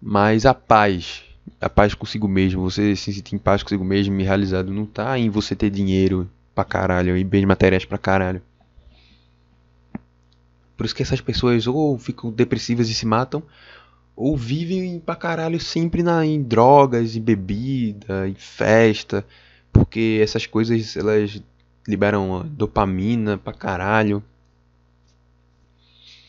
[0.00, 1.22] mas a paz,
[1.60, 5.18] a paz consigo mesmo, você se sentir em paz consigo mesmo e realizado, não tá
[5.18, 8.42] em você ter dinheiro pra caralho e bens materiais pra caralho.
[10.76, 13.42] Por isso que essas pessoas ou ficam depressivas e se matam,
[14.16, 19.24] ou vivem pra caralho sempre na, em drogas, em bebida, em festa,
[19.72, 21.42] porque essas coisas elas
[21.86, 24.22] liberam dopamina pra caralho.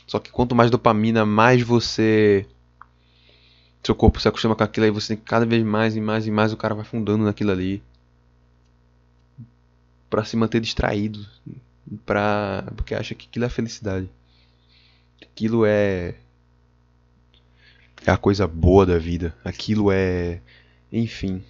[0.07, 2.45] Só que quanto mais dopamina, mais você.
[3.83, 6.31] Seu corpo se acostuma com aquilo aí, você tem cada vez mais e mais e
[6.31, 7.83] mais o cara vai fundando naquilo ali.
[10.09, 11.25] Pra se manter distraído.
[12.05, 12.63] Pra...
[12.75, 14.09] Porque acha que aquilo é felicidade.
[15.21, 16.15] Aquilo é.
[18.05, 19.35] É a coisa boa da vida.
[19.43, 20.41] Aquilo é.
[20.91, 21.43] Enfim.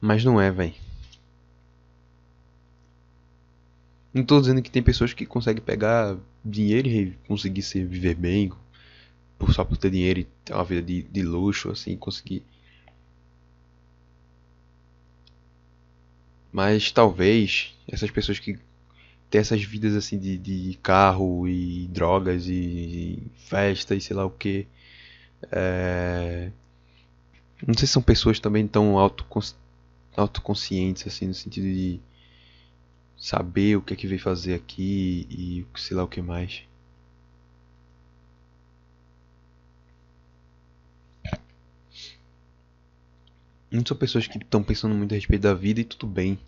[0.00, 0.85] Mas não é, velho.
[4.16, 8.50] Não estou dizendo que tem pessoas que conseguem pegar dinheiro e conseguir se viver bem
[9.38, 12.42] por só por ter dinheiro e ter uma vida de, de luxo, assim, conseguir.
[16.50, 18.58] Mas talvez essas pessoas que
[19.28, 24.30] têm essas vidas assim de, de carro e drogas e, festa e sei lá o
[24.30, 24.66] que.
[25.52, 26.50] É...
[27.66, 29.54] Não sei se são pessoas também tão autocons...
[30.16, 32.00] autoconscientes assim no sentido de
[33.26, 36.62] saber o que é que veio fazer aqui e sei lá o que mais.
[43.68, 46.38] Não são pessoas que estão pensando muito a respeito da vida e tudo bem.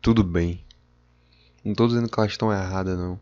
[0.00, 0.64] Tudo bem.
[1.64, 3.18] Não estou dizendo que elas estão erradas, não.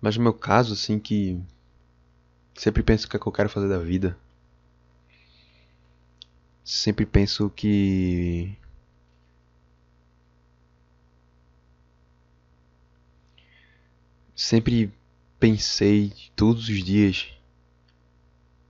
[0.00, 1.38] Mas no meu caso, assim, que
[2.54, 4.16] sempre penso o que é que eu quero fazer da vida.
[6.64, 8.56] Sempre penso que
[14.38, 14.92] sempre
[15.40, 17.26] pensei todos os dias,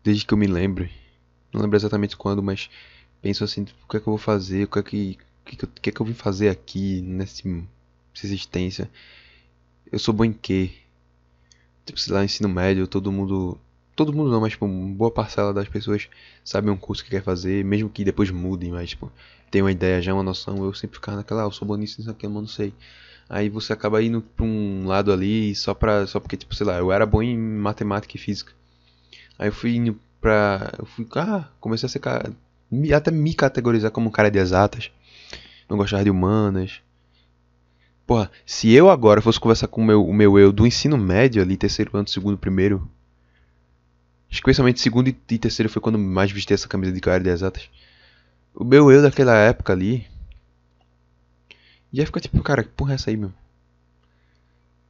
[0.03, 0.89] desde que eu me lembro,
[1.53, 2.71] não lembro exatamente quando, mas
[3.21, 5.64] penso assim, o que é que eu vou fazer, o que é que, o que,
[5.64, 7.43] é que, é que eu vim fazer aqui nessa
[8.25, 8.91] existência.
[9.93, 10.73] Eu sou bom em quê?
[11.85, 13.59] Tipo, sei lá, ensino médio, todo mundo
[13.95, 16.09] todo mundo não, mas tipo, boa parcela das pessoas
[16.45, 19.12] sabe um curso que quer fazer, mesmo que depois mudem, mas tipo,
[19.51, 20.64] tem uma ideia já, uma noção.
[20.64, 22.73] Eu sempre ficava naquela, ah, eu sou bom nisso, nisso aqui, não sei.
[23.29, 26.07] Aí você acaba indo pra um lado ali só pra.
[26.07, 28.53] Só porque, tipo, sei lá, eu era bom em matemática e física.
[29.39, 30.72] Aí eu fui indo pra.
[30.79, 31.07] Eu fui.
[31.14, 32.01] Ah, comecei a ser.
[32.95, 34.91] Até me categorizar como um cara de exatas.
[35.68, 36.81] Não gostava de humanas.
[38.07, 41.43] Porra, se eu agora fosse conversar com o meu, o meu eu do ensino médio
[41.43, 42.91] ali, terceiro ano, segundo, primeiro.
[44.31, 47.68] Especialmente segundo e terceiro foi quando mais vesti essa camisa de cara de exatas.
[48.55, 50.07] O meu eu daquela época ali.
[51.93, 53.32] Ia ficar tipo, cara, que porra é essa aí, meu?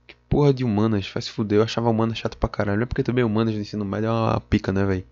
[0.07, 1.59] Que porra de humanas, faz se fuder.
[1.59, 2.79] Eu achava humanas chato pra caralho.
[2.79, 5.07] Não é porque também humanas no ensino médio é uma pica, né, velho?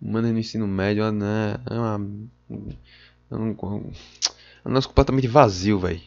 [0.00, 2.06] Humanas no ensino médio né, é uma.
[3.30, 6.00] É um, é um negócio completamente vazio, velho.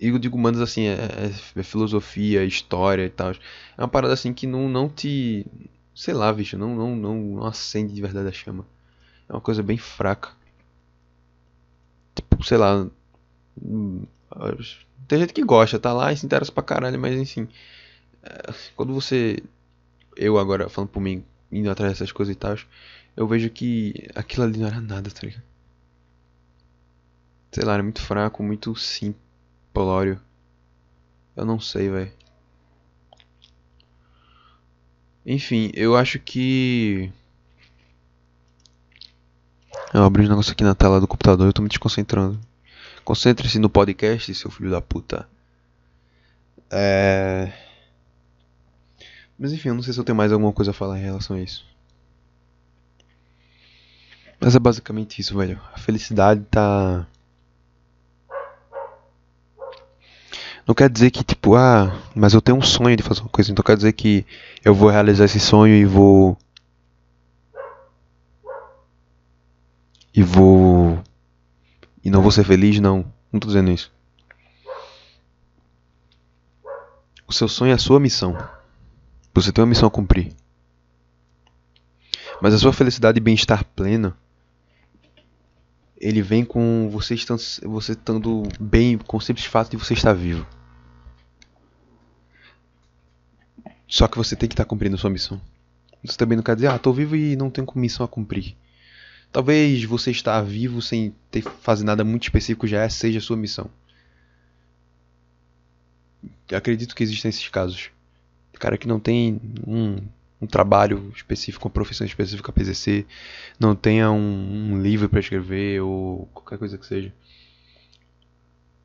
[0.00, 3.32] E eu digo humanas assim, é, é, é, filosofia, história e tal.
[3.32, 5.46] É uma parada assim que não, não te.
[5.94, 8.66] Sei lá, bicho, não, não, não, não acende de verdade a chama.
[9.28, 10.30] É uma coisa bem fraca.
[12.14, 12.86] Tipo, sei lá.
[15.08, 17.48] Tem gente que gosta, tá lá e se interessa pra caralho, mas enfim.
[18.22, 19.42] É, quando você.
[20.16, 22.56] Eu agora, falando por mim, indo atrás dessas coisas e tal,
[23.16, 25.42] eu vejo que aquilo ali não era nada, tá ligado?
[27.52, 30.20] Sei lá, era muito fraco, muito simplório.
[31.36, 32.12] Eu não sei, velho.
[35.26, 37.12] Enfim, eu acho que.
[39.92, 42.38] Eu abri um negócio aqui na tela do computador, eu tô me desconcentrando.
[43.04, 45.28] Concentre-se no podcast, seu filho da puta.
[46.70, 47.52] É.
[49.38, 51.36] Mas enfim, eu não sei se eu tenho mais alguma coisa a falar em relação
[51.36, 51.64] a isso.
[54.40, 55.60] Mas é basicamente isso, velho.
[55.74, 57.06] A felicidade tá.
[60.66, 63.50] Não quer dizer que, tipo, ah, mas eu tenho um sonho de fazer uma coisa,
[63.50, 64.24] então quer dizer que
[64.64, 66.38] eu vou realizar esse sonho e vou.
[70.14, 71.02] E vou
[72.04, 73.12] e não vou ser feliz, não.
[73.32, 73.92] Não tô dizendo isso.
[77.26, 78.36] O seu sonho é a sua missão.
[79.32, 80.32] Você tem uma missão a cumprir.
[82.40, 84.16] Mas a sua felicidade e bem-estar pleno,
[85.96, 90.14] ele vem com você estando, você estando bem com o simples fato de você estar
[90.14, 90.46] vivo.
[93.86, 95.40] Só que você tem que estar cumprindo a sua missão.
[96.02, 98.56] Você também não quer dizer, ah, tô vivo e não tenho missão a cumprir.
[99.32, 103.70] Talvez você estar vivo sem ter fazer nada muito específico já seja a sua missão.
[106.48, 107.90] Eu acredito que existem esses casos.
[108.58, 109.96] Cara que não tem um,
[110.40, 113.06] um trabalho específico, uma profissão específica para exercer,
[113.58, 117.12] não tenha um, um livro para escrever ou qualquer coisa que seja.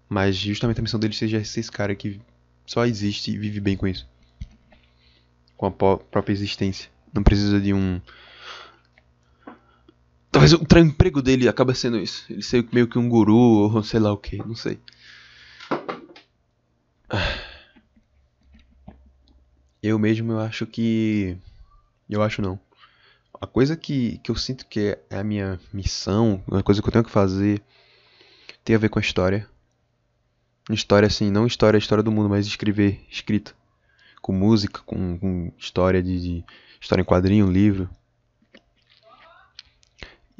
[0.08, 2.22] Mas justamente a missão dele seja ser esse cara que
[2.66, 4.08] só existe e vive bem com isso.
[5.58, 6.90] Com a própria existência.
[7.14, 8.00] Não precisa de um
[10.36, 12.26] Talvez o emprego dele acaba sendo isso.
[12.30, 13.38] Ele ser meio que um guru
[13.74, 14.78] ou sei lá o que, não sei.
[19.82, 21.38] Eu mesmo eu acho que.
[22.10, 22.60] Eu acho não.
[23.40, 26.92] A coisa que, que eu sinto que é a minha missão, a coisa que eu
[26.92, 27.62] tenho que fazer,
[28.62, 29.48] tem a ver com a história.
[30.70, 33.54] História assim, não história, história do mundo, mas escrever, escrita.
[34.22, 36.46] Com música, com, com história de, de.
[36.82, 37.90] História em quadrinho, livro.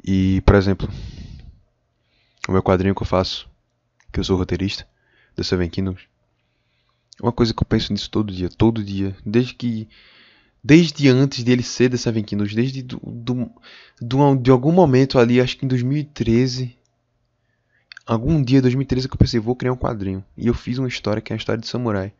[0.06, 0.88] E, por exemplo,
[2.48, 3.50] o meu quadrinho que eu faço,
[4.12, 4.86] que eu sou roteirista,
[5.34, 6.02] The Seven Kingdoms,
[7.20, 9.88] uma coisa que eu penso nisso todo dia, todo dia, desde que
[10.62, 13.50] desde antes dele ser The Seven Kingdoms, desde do, do,
[14.00, 16.76] do, de algum momento ali, acho que em 2013,
[18.06, 20.24] algum dia 2013 que eu pensei, vou criar um quadrinho.
[20.36, 22.12] E eu fiz uma história que é a história de samurai.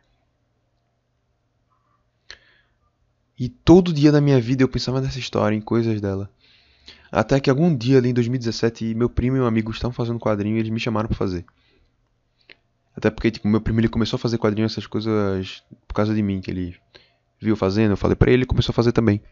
[3.39, 6.31] E todo dia da minha vida eu pensava nessa história, em coisas dela.
[7.17, 10.59] Até que algum dia ali em 2017, meu primo e meu amigo estavam fazendo quadrinho
[10.59, 11.47] e eles me chamaram para fazer.
[12.95, 16.23] Até porque, tipo, meu primo ele começou a fazer quadrinho, essas coisas, por causa de
[16.23, 16.77] mim, que ele
[17.41, 19.23] viu fazendo, eu falei pra ele, ele começou a fazer também.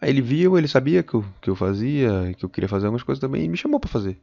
[0.00, 3.02] Aí ele viu, ele sabia que eu, que eu fazia, que eu queria fazer algumas
[3.02, 4.18] coisas também, e me chamou para fazer.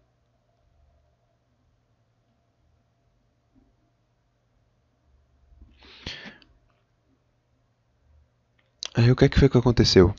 [8.96, 10.16] Aí o que é que foi que aconteceu?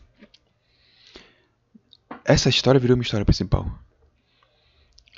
[2.25, 3.67] Essa história virou uma história principal.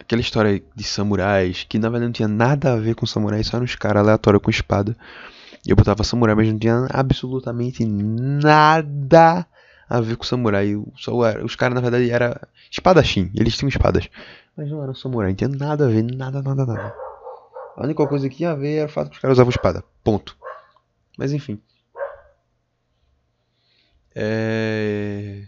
[0.01, 3.57] Aquela história de samurais, que na verdade não tinha nada a ver com samurais, só
[3.57, 4.97] eram uns caras aleatórios com espada.
[5.67, 9.47] E eu botava samurai, mas não tinha absolutamente nada
[9.89, 10.75] a ver com samurai.
[10.97, 12.35] Só era, os caras na verdade eram
[12.71, 14.09] espadachim, eles tinham espadas.
[14.57, 16.95] Mas não eram samurai, não tinha nada a ver, nada, nada, nada.
[17.77, 19.83] A única coisa que tinha a ver era o fato que os caras usavam espada.
[20.03, 20.37] Ponto.
[21.17, 21.61] Mas enfim.
[24.15, 25.45] É...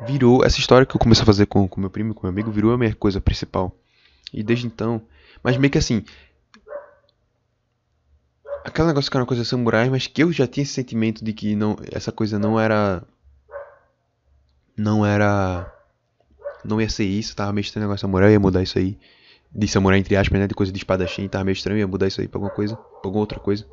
[0.00, 2.72] Virou essa história que eu comecei a fazer com, meu primo, com meu amigo, virou
[2.72, 3.74] a minha coisa principal.
[4.32, 5.02] E desde então.
[5.42, 6.04] Mas meio que assim.
[8.64, 11.32] Aquele negócio que era uma coisa samurai, mas que eu já tinha esse sentimento de
[11.32, 13.02] que não, essa coisa não era.
[14.76, 15.72] Não era.
[16.64, 18.98] Não ia ser isso, tava meio estranho o negócio samurai, ia mudar isso aí.
[19.50, 20.46] De samurai, entre aspas, né?
[20.46, 23.00] De coisa de espadachim, tava meio estranho, ia mudar isso aí pra alguma coisa, pra
[23.04, 23.66] alguma outra coisa.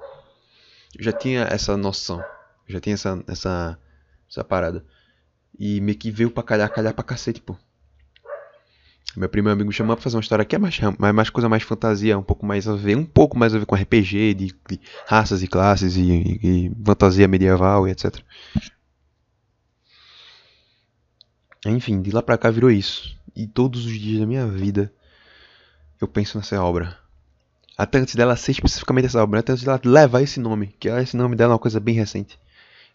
[0.98, 2.24] Eu já tinha essa noção.
[2.68, 3.78] Já tinha essa, essa,
[4.30, 4.84] essa parada.
[5.60, 7.56] E meio que veio pra calhar, calhar pra cacete, pô.
[9.16, 11.30] Meu primo e meu amigo chamou pra fazer uma história que é mais, mais, mais
[11.30, 14.34] coisa mais fantasia, um pouco mais a ver, um pouco mais a ver com RPG,
[14.34, 18.20] de, de raças e classes e, e, e, fantasia medieval e etc.
[21.66, 23.16] Enfim, de lá pra cá virou isso.
[23.34, 24.92] E todos os dias da minha vida
[26.00, 26.98] eu penso nessa obra.
[27.78, 31.16] Até antes dela ser especificamente essa obra, até antes dela levar esse nome, que esse
[31.16, 32.38] nome dela é uma coisa bem recente.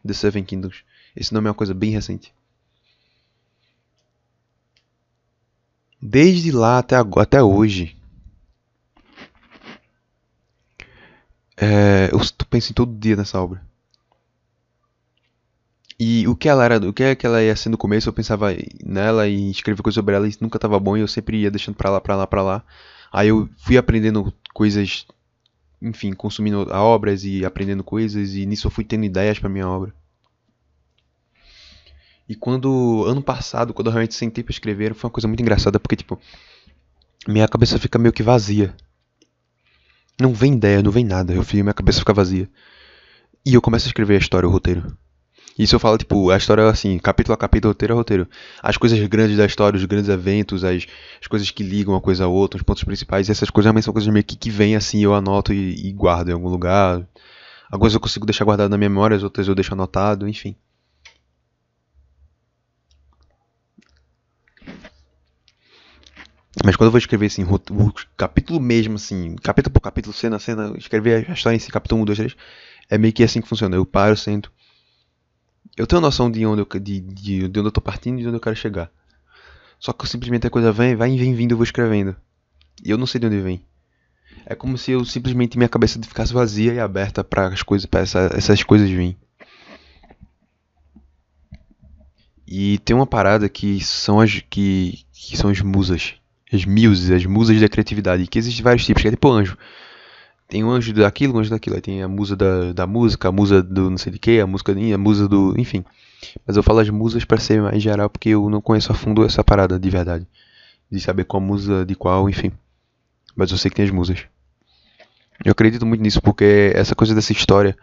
[0.06, 0.84] The Seven Kingdoms.
[1.16, 2.32] Esse nome é uma coisa bem recente.
[6.00, 7.96] Desde lá até, até hoje.
[11.56, 13.62] É, eu penso em todo dia nessa obra.
[15.98, 18.12] E o que ela era, o que, é que ela ia ser no começo, eu
[18.14, 18.48] pensava
[18.82, 21.74] nela e escrever coisas sobre ela e nunca estava bom e eu sempre ia deixando
[21.74, 22.64] pra lá, pra lá, pra lá.
[23.12, 25.06] Aí eu fui aprendendo coisas,
[25.82, 29.94] enfim, consumindo obras e aprendendo coisas e nisso eu fui tendo ideias para minha obra.
[32.30, 35.80] E quando, ano passado, quando eu realmente sentei pra escrever, foi uma coisa muito engraçada,
[35.80, 36.16] porque, tipo,
[37.26, 38.72] minha cabeça fica meio que vazia.
[40.20, 41.34] Não vem ideia, não vem nada.
[41.34, 42.48] Eu fico, minha cabeça fica vazia.
[43.44, 44.96] E eu começo a escrever a história, o roteiro.
[45.58, 48.28] Isso eu falo, tipo, a história assim, capítulo a capítulo, roteiro a roteiro.
[48.62, 50.86] As coisas grandes da história, os grandes eventos, as,
[51.20, 53.92] as coisas que ligam uma coisa a outra, os pontos principais, essas coisas realmente são
[53.92, 57.04] coisas meio que, que vêm assim, eu anoto e, e guardo em algum lugar.
[57.68, 60.54] Algumas eu consigo deixar guardado na minha memória, as outras eu deixo anotado, enfim.
[66.64, 70.38] Mas quando eu vou escrever assim, o, capítulo mesmo, assim, capítulo por capítulo, cena a
[70.38, 72.36] cena, escrever a história em si, capítulo 1, 2, 3,
[72.90, 73.76] é meio que assim que funciona.
[73.76, 74.52] Eu paro, sento.
[75.76, 78.28] Eu tenho noção de onde eu, de, de, de onde eu tô partindo e de
[78.28, 78.90] onde eu quero chegar.
[79.78, 82.14] Só que simplesmente a coisa vem, vai vem vindo, eu vou escrevendo.
[82.84, 83.64] E eu não sei de onde vem.
[84.44, 88.00] É como se eu simplesmente minha cabeça ficasse vazia e aberta para as coisas, para
[88.00, 89.16] essa, essas coisas virem.
[92.46, 96.19] E tem uma parada que são as que, que são as musas
[96.52, 99.56] as muses, as musas da criatividade, que existem vários tipos, que é tipo anjo.
[100.48, 101.76] Tem um anjo daquilo, um anjo daquilo.
[101.76, 104.46] Aí tem a musa da, da música, a musa do não sei de que, a
[104.46, 105.54] música a musa do.
[105.56, 105.84] enfim.
[106.46, 109.24] Mas eu falo as musas para ser mais geral, porque eu não conheço a fundo
[109.24, 110.26] essa parada de verdade.
[110.90, 112.50] De saber qual musa de qual, enfim.
[113.36, 114.24] Mas eu sei que tem as musas.
[115.44, 117.76] Eu acredito muito nisso, porque essa coisa dessa história.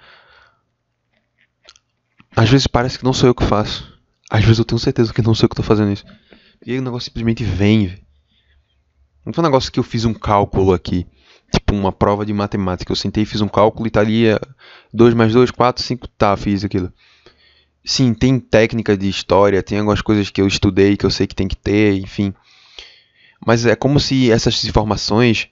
[2.35, 3.97] Às vezes parece que não sou eu que faço.
[4.29, 6.05] Às vezes eu tenho certeza que não sou eu que estou fazendo isso.
[6.65, 7.97] E aí o negócio simplesmente vem.
[9.27, 11.05] Não foi um negócio que eu fiz um cálculo aqui.
[11.51, 12.89] Tipo uma prova de matemática.
[12.89, 14.23] Eu sentei fiz um cálculo e tá ali
[14.93, 16.07] 2 mais 2, 4, 5.
[16.07, 16.93] Tá, fiz aquilo.
[17.83, 21.35] Sim, tem técnica de história, tem algumas coisas que eu estudei que eu sei que
[21.35, 22.33] tem que ter, enfim.
[23.45, 25.49] Mas é como se essas informações.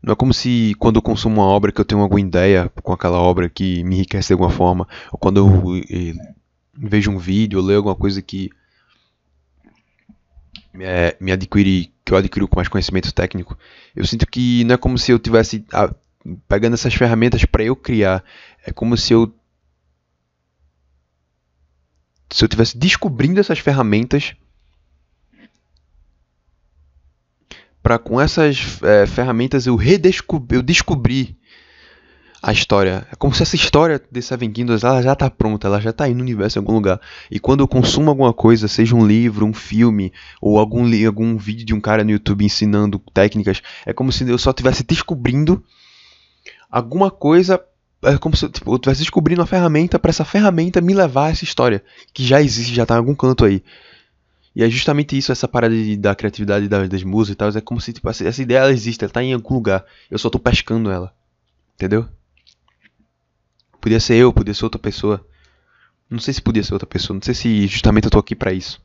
[0.00, 2.92] Não é como se quando eu consumo uma obra que eu tenho alguma ideia com
[2.92, 6.14] aquela obra que me enriquece de alguma forma, ou quando eu, eu
[6.76, 8.50] vejo um vídeo, leio alguma coisa que
[10.78, 13.58] é, me adquiri, que eu adquiri com mais conhecimento técnico,
[13.94, 15.92] eu sinto que não é como se eu tivesse ah,
[16.46, 18.24] pegando essas ferramentas para eu criar,
[18.64, 19.34] é como se eu
[22.30, 24.36] se eu tivesse descobrindo essas ferramentas
[27.82, 31.36] para com essas é, ferramentas eu redescobrir, eu descobri
[32.46, 33.04] a história.
[33.10, 36.04] É como se essa história de Seven Kingdoms ela já está pronta, ela já está
[36.04, 37.00] aí no universo em algum lugar.
[37.28, 41.66] E quando eu consumo alguma coisa, seja um livro, um filme, ou algum, algum vídeo
[41.66, 45.60] de um cara no YouTube ensinando técnicas, é como se eu só estivesse descobrindo
[46.70, 47.60] alguma coisa.
[48.04, 51.30] É como se tipo, eu estivesse descobrindo uma ferramenta para essa ferramenta me levar a
[51.30, 51.82] essa história,
[52.14, 53.60] que já existe, já está em algum canto aí.
[54.54, 57.48] E é justamente isso, essa parada de, da criatividade das, das músicas e tal.
[57.48, 59.84] É como se tipo, essa, essa ideia ela existe, ela está em algum lugar.
[60.08, 61.12] Eu só estou pescando ela.
[61.74, 62.08] Entendeu?
[63.86, 65.24] Podia ser eu, podia ser outra pessoa.
[66.10, 68.52] Não sei se podia ser outra pessoa, não sei se justamente eu tô aqui para
[68.52, 68.82] isso.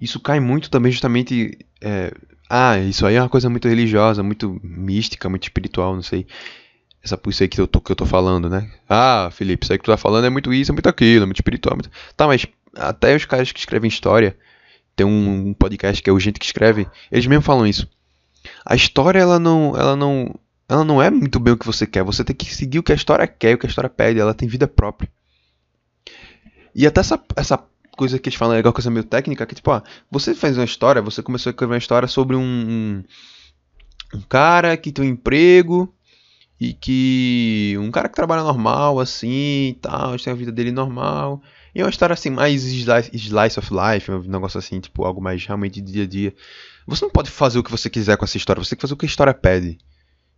[0.00, 1.58] Isso cai muito também justamente.
[1.82, 2.14] É,
[2.48, 6.26] ah, isso aí é uma coisa muito religiosa, muito mística, muito espiritual, não sei.
[7.02, 8.70] Essa isso aí que eu, tô, que eu tô falando, né?
[8.88, 11.26] Ah, Felipe, isso aí que tu tá falando é muito isso, é muito aquilo, é
[11.26, 11.74] muito espiritual.
[11.74, 11.90] É muito...
[12.16, 14.34] Tá, mas até os caras que escrevem história,
[14.96, 17.86] tem um, um podcast que é o Gente que Escreve, eles mesmo falam isso.
[18.64, 20.34] A história, ela não, ela não,
[20.68, 22.02] ela não é muito bem o que você quer.
[22.04, 24.20] Você tem que seguir o que a história quer, o que a história pede.
[24.20, 25.10] Ela tem vida própria.
[26.74, 27.62] E até essa, essa
[27.96, 30.64] coisa que eles falam é legal, coisa meio técnica, que tipo, ah, você faz uma
[30.64, 33.04] história, você começou a escrever uma história sobre um, um,
[34.14, 35.94] um cara que tem um emprego
[36.60, 41.42] e que um cara que trabalha normal assim e tal, tem a vida dele normal.
[41.74, 45.20] E é uma história assim mais slice, slice of life, um negócio assim, tipo, algo
[45.20, 46.34] mais realmente de dia a dia.
[46.86, 48.94] Você não pode fazer o que você quiser com essa história, você tem que fazer
[48.94, 49.78] o que a história pede.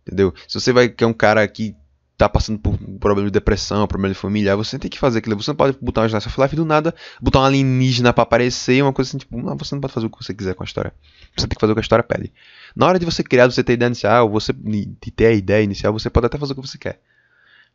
[0.07, 0.33] Entendeu?
[0.47, 1.75] Se você vai que é um cara que
[2.17, 5.35] tá passando por um problema de depressão, problema de familiar, você tem que fazer aquilo.
[5.35, 8.81] Você não pode botar uma Slice of Life do nada, botar um alienígena pra aparecer,
[8.81, 10.65] uma coisa assim, tipo, não, você não pode fazer o que você quiser com a
[10.65, 10.91] história.
[11.35, 12.33] Você tem que fazer o que a história pede.
[12.75, 15.93] Na hora de você criar, você ter ideia inicial, você de ter a ideia inicial,
[15.93, 16.99] você pode até fazer o que você quer.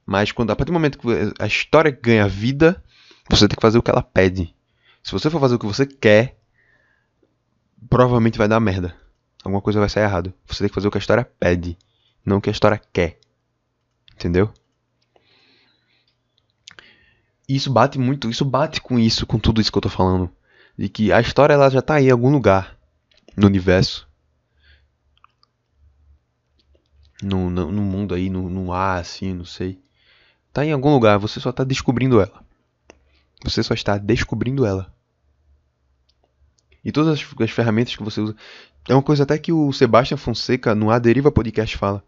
[0.05, 1.07] Mas quando a partir do momento que
[1.39, 2.83] a história ganha vida,
[3.31, 4.53] você tem que fazer o que ela pede.
[5.05, 6.37] Se você for fazer o que você quer,
[7.89, 8.95] provavelmente vai dar merda.
[9.45, 10.33] Alguma coisa vai sair errado.
[10.47, 11.79] Você tem que fazer o que a história pede,
[12.25, 13.19] não o que a história quer.
[14.15, 14.53] Entendeu?
[17.49, 20.31] Isso bate muito, isso bate com isso, com tudo isso que eu tô falando.
[20.79, 22.79] De que a história ela já tá aí em algum lugar
[23.37, 24.09] no universo.
[27.23, 29.81] No, no, no mundo aí, no, no ar, assim, não sei.
[30.53, 32.45] Tá em algum lugar, você só tá descobrindo ela.
[33.45, 34.93] Você só está descobrindo ela.
[36.85, 38.37] E todas as, as ferramentas que você usa.
[38.89, 42.05] É uma coisa até que o Sebastian Fonseca no A Deriva Podcast fala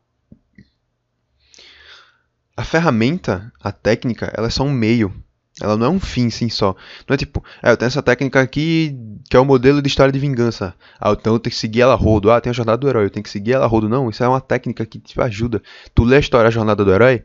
[2.57, 5.13] a ferramenta, a técnica, ela é só um meio.
[5.61, 6.75] Ela não é um fim, sim, só.
[7.09, 8.97] Não é tipo, é, eu tenho essa técnica aqui
[9.31, 10.75] que é o modelo de história de vingança.
[11.01, 12.31] Ah, então eu tenho que seguir ela rodo.
[12.31, 13.89] Ah, tem a jornada do herói, eu tenho que seguir ela rodo.
[13.89, 15.63] Não, isso é uma técnica que te ajuda.
[15.95, 17.25] Tu lê a história, a jornada do herói,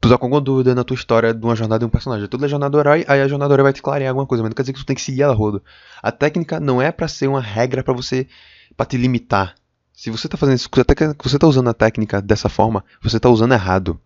[0.00, 2.28] tu tá com alguma dúvida na tua história de uma jornada de um personagem.
[2.28, 4.26] Tu lê a jornada do herói, aí a jornada do herói vai te clarear alguma
[4.26, 5.62] coisa, mas não quer dizer que tu tem que seguir ela rodo.
[6.00, 8.28] A técnica não é para ser uma regra para você,
[8.76, 9.54] para te limitar.
[9.92, 13.28] Se você tá fazendo isso, se você tá usando a técnica dessa forma, você tá
[13.28, 14.00] usando errado.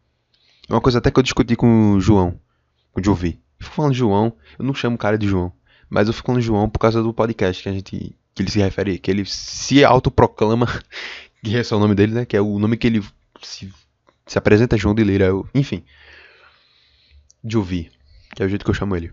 [0.69, 2.41] Uma coisa até que eu discuti com o João,
[2.93, 3.41] com o Jovi.
[3.61, 5.53] Eu fico falando de João, eu não chamo o cara de João,
[5.89, 8.51] mas eu fico falando de João por causa do podcast que a gente que ele
[8.51, 10.67] se refere, que ele se autoproclama,
[11.43, 12.25] que esse é o nome dele, né?
[12.25, 13.05] Que é o nome que ele
[13.43, 13.73] se,
[14.27, 15.85] se apresenta João de Lira, eu, enfim.
[17.45, 17.93] Jovi,
[18.35, 19.13] que é o jeito que eu chamo ele.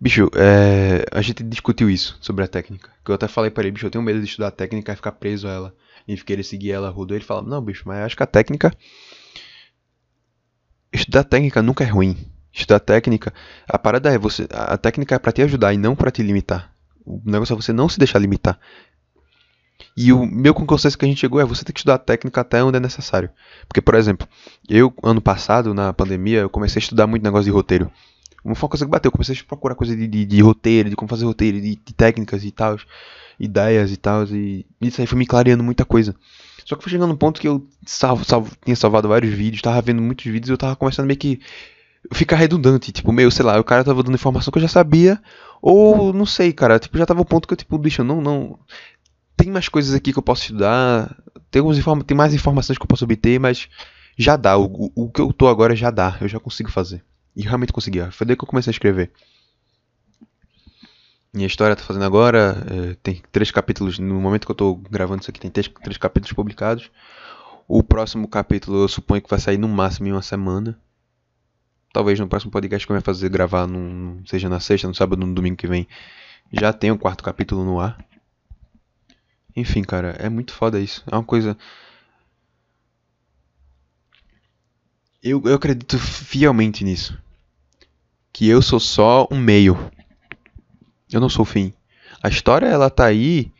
[0.00, 2.90] Bicho, é, a gente discutiu isso sobre a técnica.
[3.04, 4.96] Que eu até falei para ele, bicho, eu tenho medo de estudar a técnica e
[4.96, 5.74] ficar preso a ela
[6.08, 8.72] e querer seguir ela rodou, ele fala, não, bicho, mas acho que a técnica.
[10.90, 12.16] Estudar técnica nunca é ruim.
[12.50, 13.32] Estudar técnica,
[13.68, 14.48] a parada é você.
[14.50, 16.72] A técnica é para te ajudar e não para te limitar.
[17.04, 18.58] O negócio é você não se deixar limitar.
[19.96, 22.40] E o meu consenso que a gente chegou é você ter que estudar a técnica
[22.40, 23.30] até onde é necessário.
[23.68, 24.26] Porque, por exemplo,
[24.68, 27.90] eu, ano passado, na pandemia, eu comecei a estudar muito negócio de roteiro.
[28.44, 30.88] Uma foi uma coisa que bateu, eu comecei a procurar coisa de, de, de roteiro,
[30.88, 32.78] de como fazer roteiro, de, de técnicas e tal
[33.38, 34.24] ideias e tal.
[34.24, 36.14] E isso aí foi me clareando muita coisa.
[36.64, 39.80] Só que foi chegando um ponto que eu salvo, salvo, tinha salvado vários vídeos, tava
[39.80, 41.40] vendo muitos vídeos e eu tava começando meio que
[42.12, 42.92] ficar redundante.
[42.92, 45.20] Tipo, meio, sei lá, o cara tava dando informação que eu já sabia.
[45.62, 46.78] Ou não sei, cara.
[46.78, 48.58] Tipo, já tava um ponto que eu, tipo, bicho, não, não.
[49.36, 51.16] Tem mais coisas aqui que eu posso estudar.
[51.50, 53.68] Tem, alguns informa tem mais informações que eu posso obter, mas
[54.16, 54.58] já dá.
[54.58, 56.18] O, o, o que eu tô agora já dá.
[56.20, 57.02] Eu já consigo fazer.
[57.38, 58.00] E realmente consegui.
[58.10, 59.12] Foi daí que eu comecei a escrever.
[61.32, 62.66] Minha história tá fazendo agora.
[62.68, 64.00] É, tem três capítulos.
[64.00, 66.90] No momento que eu tô gravando isso aqui, tem três, três capítulos publicados.
[67.68, 70.76] O próximo capítulo eu suponho que vai sair no máximo em uma semana.
[71.92, 75.24] Talvez no próximo podcast que eu vou fazer gravar, num, seja na sexta, no sábado,
[75.24, 75.86] no domingo que vem,
[76.52, 78.04] já tenha o quarto capítulo no ar.
[79.54, 81.04] Enfim, cara, é muito foda isso.
[81.06, 81.56] É uma coisa.
[85.22, 87.16] Eu, eu acredito fielmente nisso.
[88.38, 89.76] Que eu sou só um meio
[91.12, 91.72] eu não sou o fim.
[92.22, 93.50] A história, ela tá aí.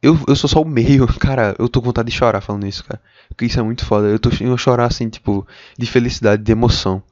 [0.00, 1.08] Eu, eu sou só o meio.
[1.18, 3.02] Cara, eu tô com vontade de chorar falando isso, cara.
[3.28, 4.06] Porque isso é muito foda.
[4.06, 5.44] Eu tô eu chorar assim, tipo,
[5.76, 7.02] de felicidade, de emoção.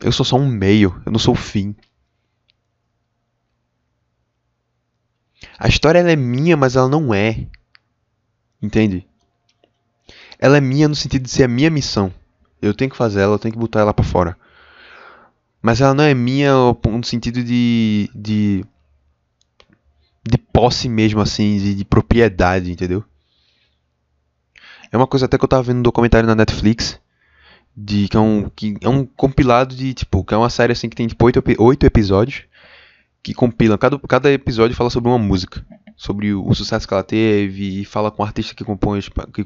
[0.00, 0.98] Eu sou só um meio.
[1.04, 1.76] Eu não sou o fim.
[5.58, 7.46] A história ela é minha, mas ela não é.
[8.62, 9.06] Entende?
[10.38, 12.10] Ela é minha no sentido de ser a minha missão.
[12.62, 14.39] Eu tenho que fazer ela, eu tenho que botar ela para fora.
[15.62, 18.10] Mas ela não é minha no sentido de.
[18.14, 18.64] de.
[20.26, 23.04] de posse mesmo, assim, de, de propriedade, entendeu?
[24.90, 26.98] É uma coisa até que eu tava vendo um documentário na Netflix.
[27.76, 30.88] De, que, é um, que é um compilado de, tipo, que é uma série assim
[30.88, 32.44] que tem tipo, oito, oito episódios.
[33.22, 35.64] Que compilam, cada, cada episódio fala sobre uma música.
[35.94, 39.00] Sobre o, o sucesso que ela teve e fala com o artista que compõe,
[39.32, 39.44] que,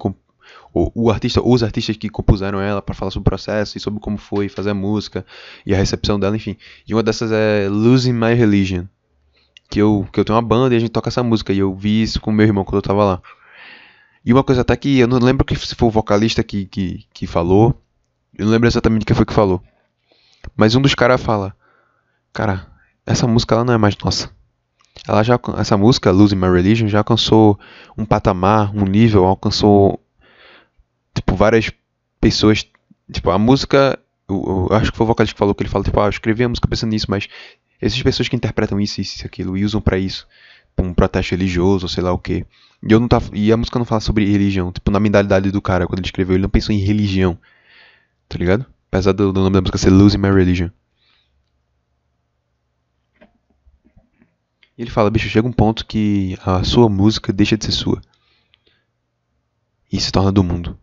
[0.75, 4.01] o, o artista, os artistas que compuseram ela para falar sobre o processo e sobre
[4.01, 5.25] como foi fazer a música
[5.65, 6.57] e a recepção dela, enfim.
[6.87, 8.87] E uma dessas é Losing My Religion,
[9.71, 11.73] que eu, que eu tenho uma banda e a gente toca essa música e eu
[11.73, 13.23] vi isso com meu irmão quando eu tava lá.
[14.25, 17.07] E uma coisa até que eu não lembro que se foi o vocalista que, que,
[17.15, 17.81] que falou,
[18.37, 19.63] Eu não lembro exatamente quem foi que falou.
[20.57, 21.55] Mas um dos caras fala:
[22.33, 22.67] Cara,
[23.07, 24.31] essa música ela não é mais nossa.
[25.07, 27.59] Ela já essa música Losing My Religion já alcançou
[27.97, 30.04] um patamar, um nível, alcançou
[31.15, 31.71] tipo várias
[32.21, 32.67] pessoas,
[33.13, 33.99] tipo a música,
[34.29, 36.11] eu, eu acho que foi o vocalista que falou que ele fala tipo, ah, eu
[36.11, 37.29] escrevi a música pensando nisso, mas
[37.81, 40.27] essas pessoas que interpretam isso, isso, aquilo e usam para isso,
[40.79, 42.45] um protesto religioso, ou sei lá o que.
[42.83, 45.63] E eu não tava, e a música não fala sobre religião, tipo na mentalidade do
[45.63, 47.39] cara quando ele escreveu, ele não pensou em religião.
[48.29, 48.67] Tá ligado?
[48.89, 50.71] Apesar do, do nome da música ser Losing My Religion.
[54.77, 58.03] E ele fala, bicho, chega um ponto que a sua música deixa de ser sua.
[59.91, 60.77] E se torna do mundo.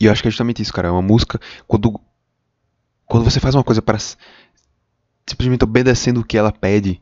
[0.00, 0.88] E eu acho que é justamente isso, cara.
[0.88, 1.38] É uma música.
[1.66, 2.00] Quando.
[3.06, 3.98] Quando você faz uma coisa para.
[5.26, 7.00] Simplesmente obedecendo o que ela pede.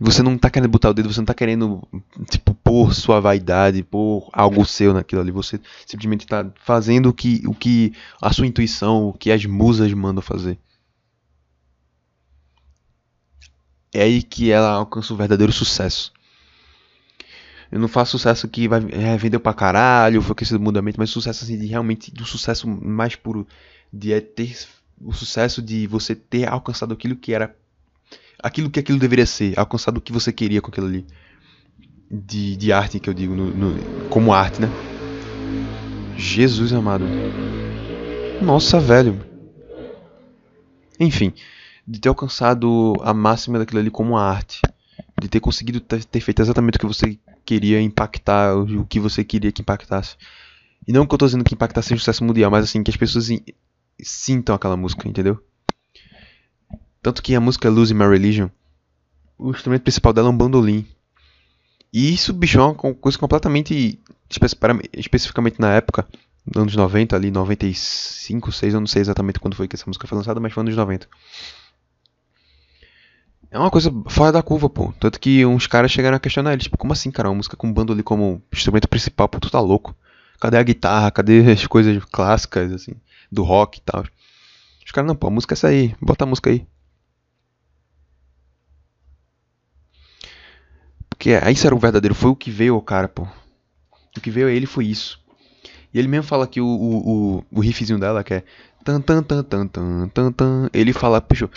[0.00, 1.82] Você não tá querendo botar o dedo, você não tá querendo,
[2.30, 5.32] tipo, pôr sua vaidade, pôr algo seu naquilo ali.
[5.32, 9.92] Você simplesmente tá fazendo o que, o que a sua intuição, o que as musas
[9.92, 10.56] mandam fazer.
[13.92, 16.12] é aí que ela alcança o verdadeiro sucesso.
[17.70, 21.44] Eu não faço sucesso que vai é, vendeu pra caralho, foi crescido mudamente, mas sucesso
[21.44, 23.46] assim de realmente do sucesso mais puro
[23.92, 24.56] de é ter
[25.00, 27.54] o sucesso de você ter alcançado aquilo que era
[28.42, 31.06] aquilo que aquilo deveria ser, alcançado o que você queria com aquilo ali.
[32.10, 34.68] De, de arte que eu digo, no, no, como arte, né?
[36.16, 37.04] Jesus amado.
[38.40, 39.20] Nossa, velho.
[40.98, 41.34] Enfim
[41.88, 44.60] de ter alcançado a máxima daquilo ali como arte,
[45.20, 49.52] de ter conseguido ter feito exatamente o que você queria impactar, o que você queria
[49.52, 50.16] que impactasse.
[50.86, 52.96] E não que eu estou dizendo que impactasse um sucesso mundial, mas assim, que as
[52.96, 53.28] pessoas
[54.00, 55.42] sintam aquela música, entendeu?
[57.02, 58.48] Tanto que a música Losing My Religion,
[59.38, 60.86] o instrumento principal dela é um bandolim.
[61.92, 63.98] E isso, bicho, é uma coisa completamente.
[64.92, 66.06] Especificamente na época,
[66.54, 70.18] anos 90, ali, 95, 6, eu não sei exatamente quando foi que essa música foi
[70.18, 71.08] lançada, mas foi anos 90.
[73.50, 74.92] É uma coisa fora da curva, pô.
[75.00, 77.28] Tanto que uns caras chegaram a questionar eles, tipo, como assim, cara?
[77.28, 79.96] Uma música com bando ali como instrumento principal, pô, tu tá louco?
[80.38, 81.10] Cadê a guitarra?
[81.10, 82.94] Cadê as coisas clássicas, assim,
[83.32, 84.04] do rock e tal?
[84.84, 86.66] Os caras, não, pô, a música é essa aí, bota a música aí.
[91.08, 93.26] Porque isso era o verdadeiro, foi o que veio ao cara, pô.
[94.16, 95.20] O que veio a ele foi isso.
[95.92, 98.44] E ele mesmo fala que o, o, o, o riffzinho dela, que é.
[98.84, 101.50] Tan, tan, tan, tan, tan, tan, tan, ele fala, puxa,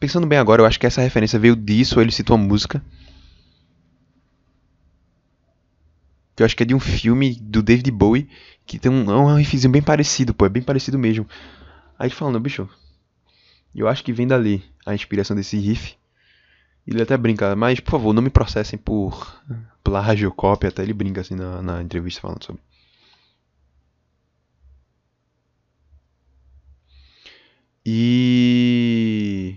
[0.00, 2.82] Pensando bem agora, eu acho que essa referência veio disso, ele cita uma música.
[6.34, 8.26] Que eu acho que é de um filme do David Bowie,
[8.64, 11.28] que tem um, é um riffzinho bem parecido, pô, é bem parecido mesmo.
[11.98, 12.66] Aí falando, bicho,
[13.74, 15.94] eu acho que vem dali a inspiração desse riff.
[16.86, 19.38] Ele até brinca, mas por favor, não me processem por
[19.84, 22.62] plágio, cópia, até ele brinca assim na, na entrevista falando sobre.
[27.84, 29.56] E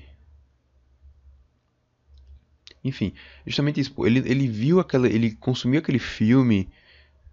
[2.83, 3.13] enfim,
[3.47, 3.93] justamente isso.
[4.05, 5.07] Ele, ele viu aquela.
[5.07, 6.69] Ele consumiu aquele filme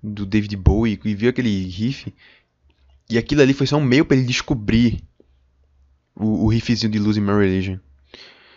[0.02, 2.14] do David Bowie e viu aquele riff.
[3.08, 5.02] E aquilo ali foi só um meio para ele descobrir
[6.14, 7.78] o, o riffzinho de Losing My Religion.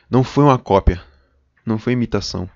[0.09, 1.03] Não foi uma cópia.
[1.65, 2.49] Não foi imitação.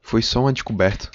[0.00, 1.10] Foi só uma descoberta.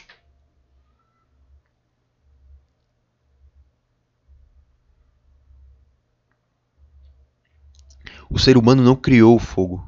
[8.29, 9.87] O ser humano não criou o fogo.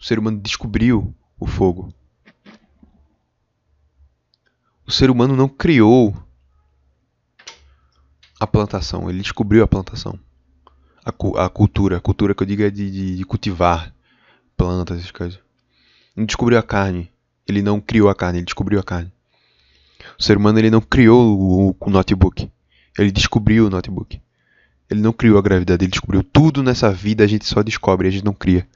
[0.00, 1.92] O ser humano descobriu o fogo.
[4.86, 6.14] O ser humano não criou
[8.40, 10.18] a plantação, ele descobriu a plantação.
[11.04, 13.94] A, cu a cultura, a cultura que eu digo é de, de, de cultivar
[14.56, 15.38] plantas, essas coisas.
[16.16, 17.10] Não descobriu a carne,
[17.46, 19.12] ele não criou a carne, ele descobriu a carne.
[20.18, 22.50] O ser humano ele não criou o, o notebook,
[22.98, 24.20] ele descobriu o notebook.
[24.92, 28.10] Ele não criou a gravidade, ele descobriu tudo nessa vida, a gente só descobre, a
[28.10, 28.68] gente não cria.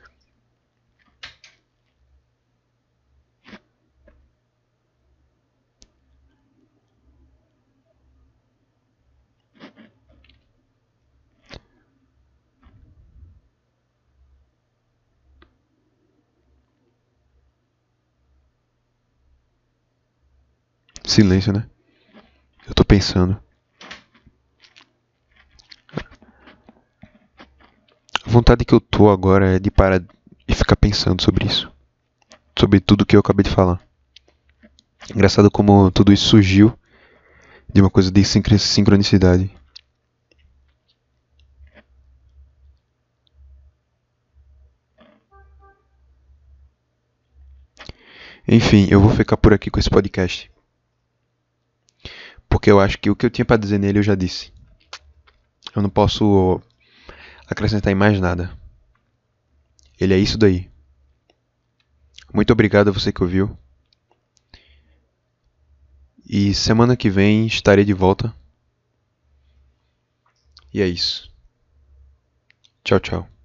[21.05, 21.67] Silêncio, né?
[22.67, 23.39] Eu tô pensando.
[28.37, 30.03] Vontade que eu tô agora é de parar
[30.47, 31.73] e ficar pensando sobre isso.
[32.59, 33.81] Sobre tudo que eu acabei de falar.
[35.11, 36.79] Engraçado como tudo isso surgiu
[37.73, 39.51] de uma coisa de sincronicidade.
[48.47, 50.51] Enfim, eu vou ficar por aqui com esse podcast.
[52.51, 54.53] Porque eu acho que o que eu tinha para dizer nele eu já disse.
[55.75, 56.61] Eu não posso
[57.47, 58.57] acrescentar em mais nada.
[59.99, 60.71] Ele é isso daí.
[62.33, 63.57] Muito obrigado a você que ouviu.
[66.29, 68.35] E semana que vem estarei de volta.
[70.75, 71.33] E é isso.
[72.85, 73.36] Tchau, tchau.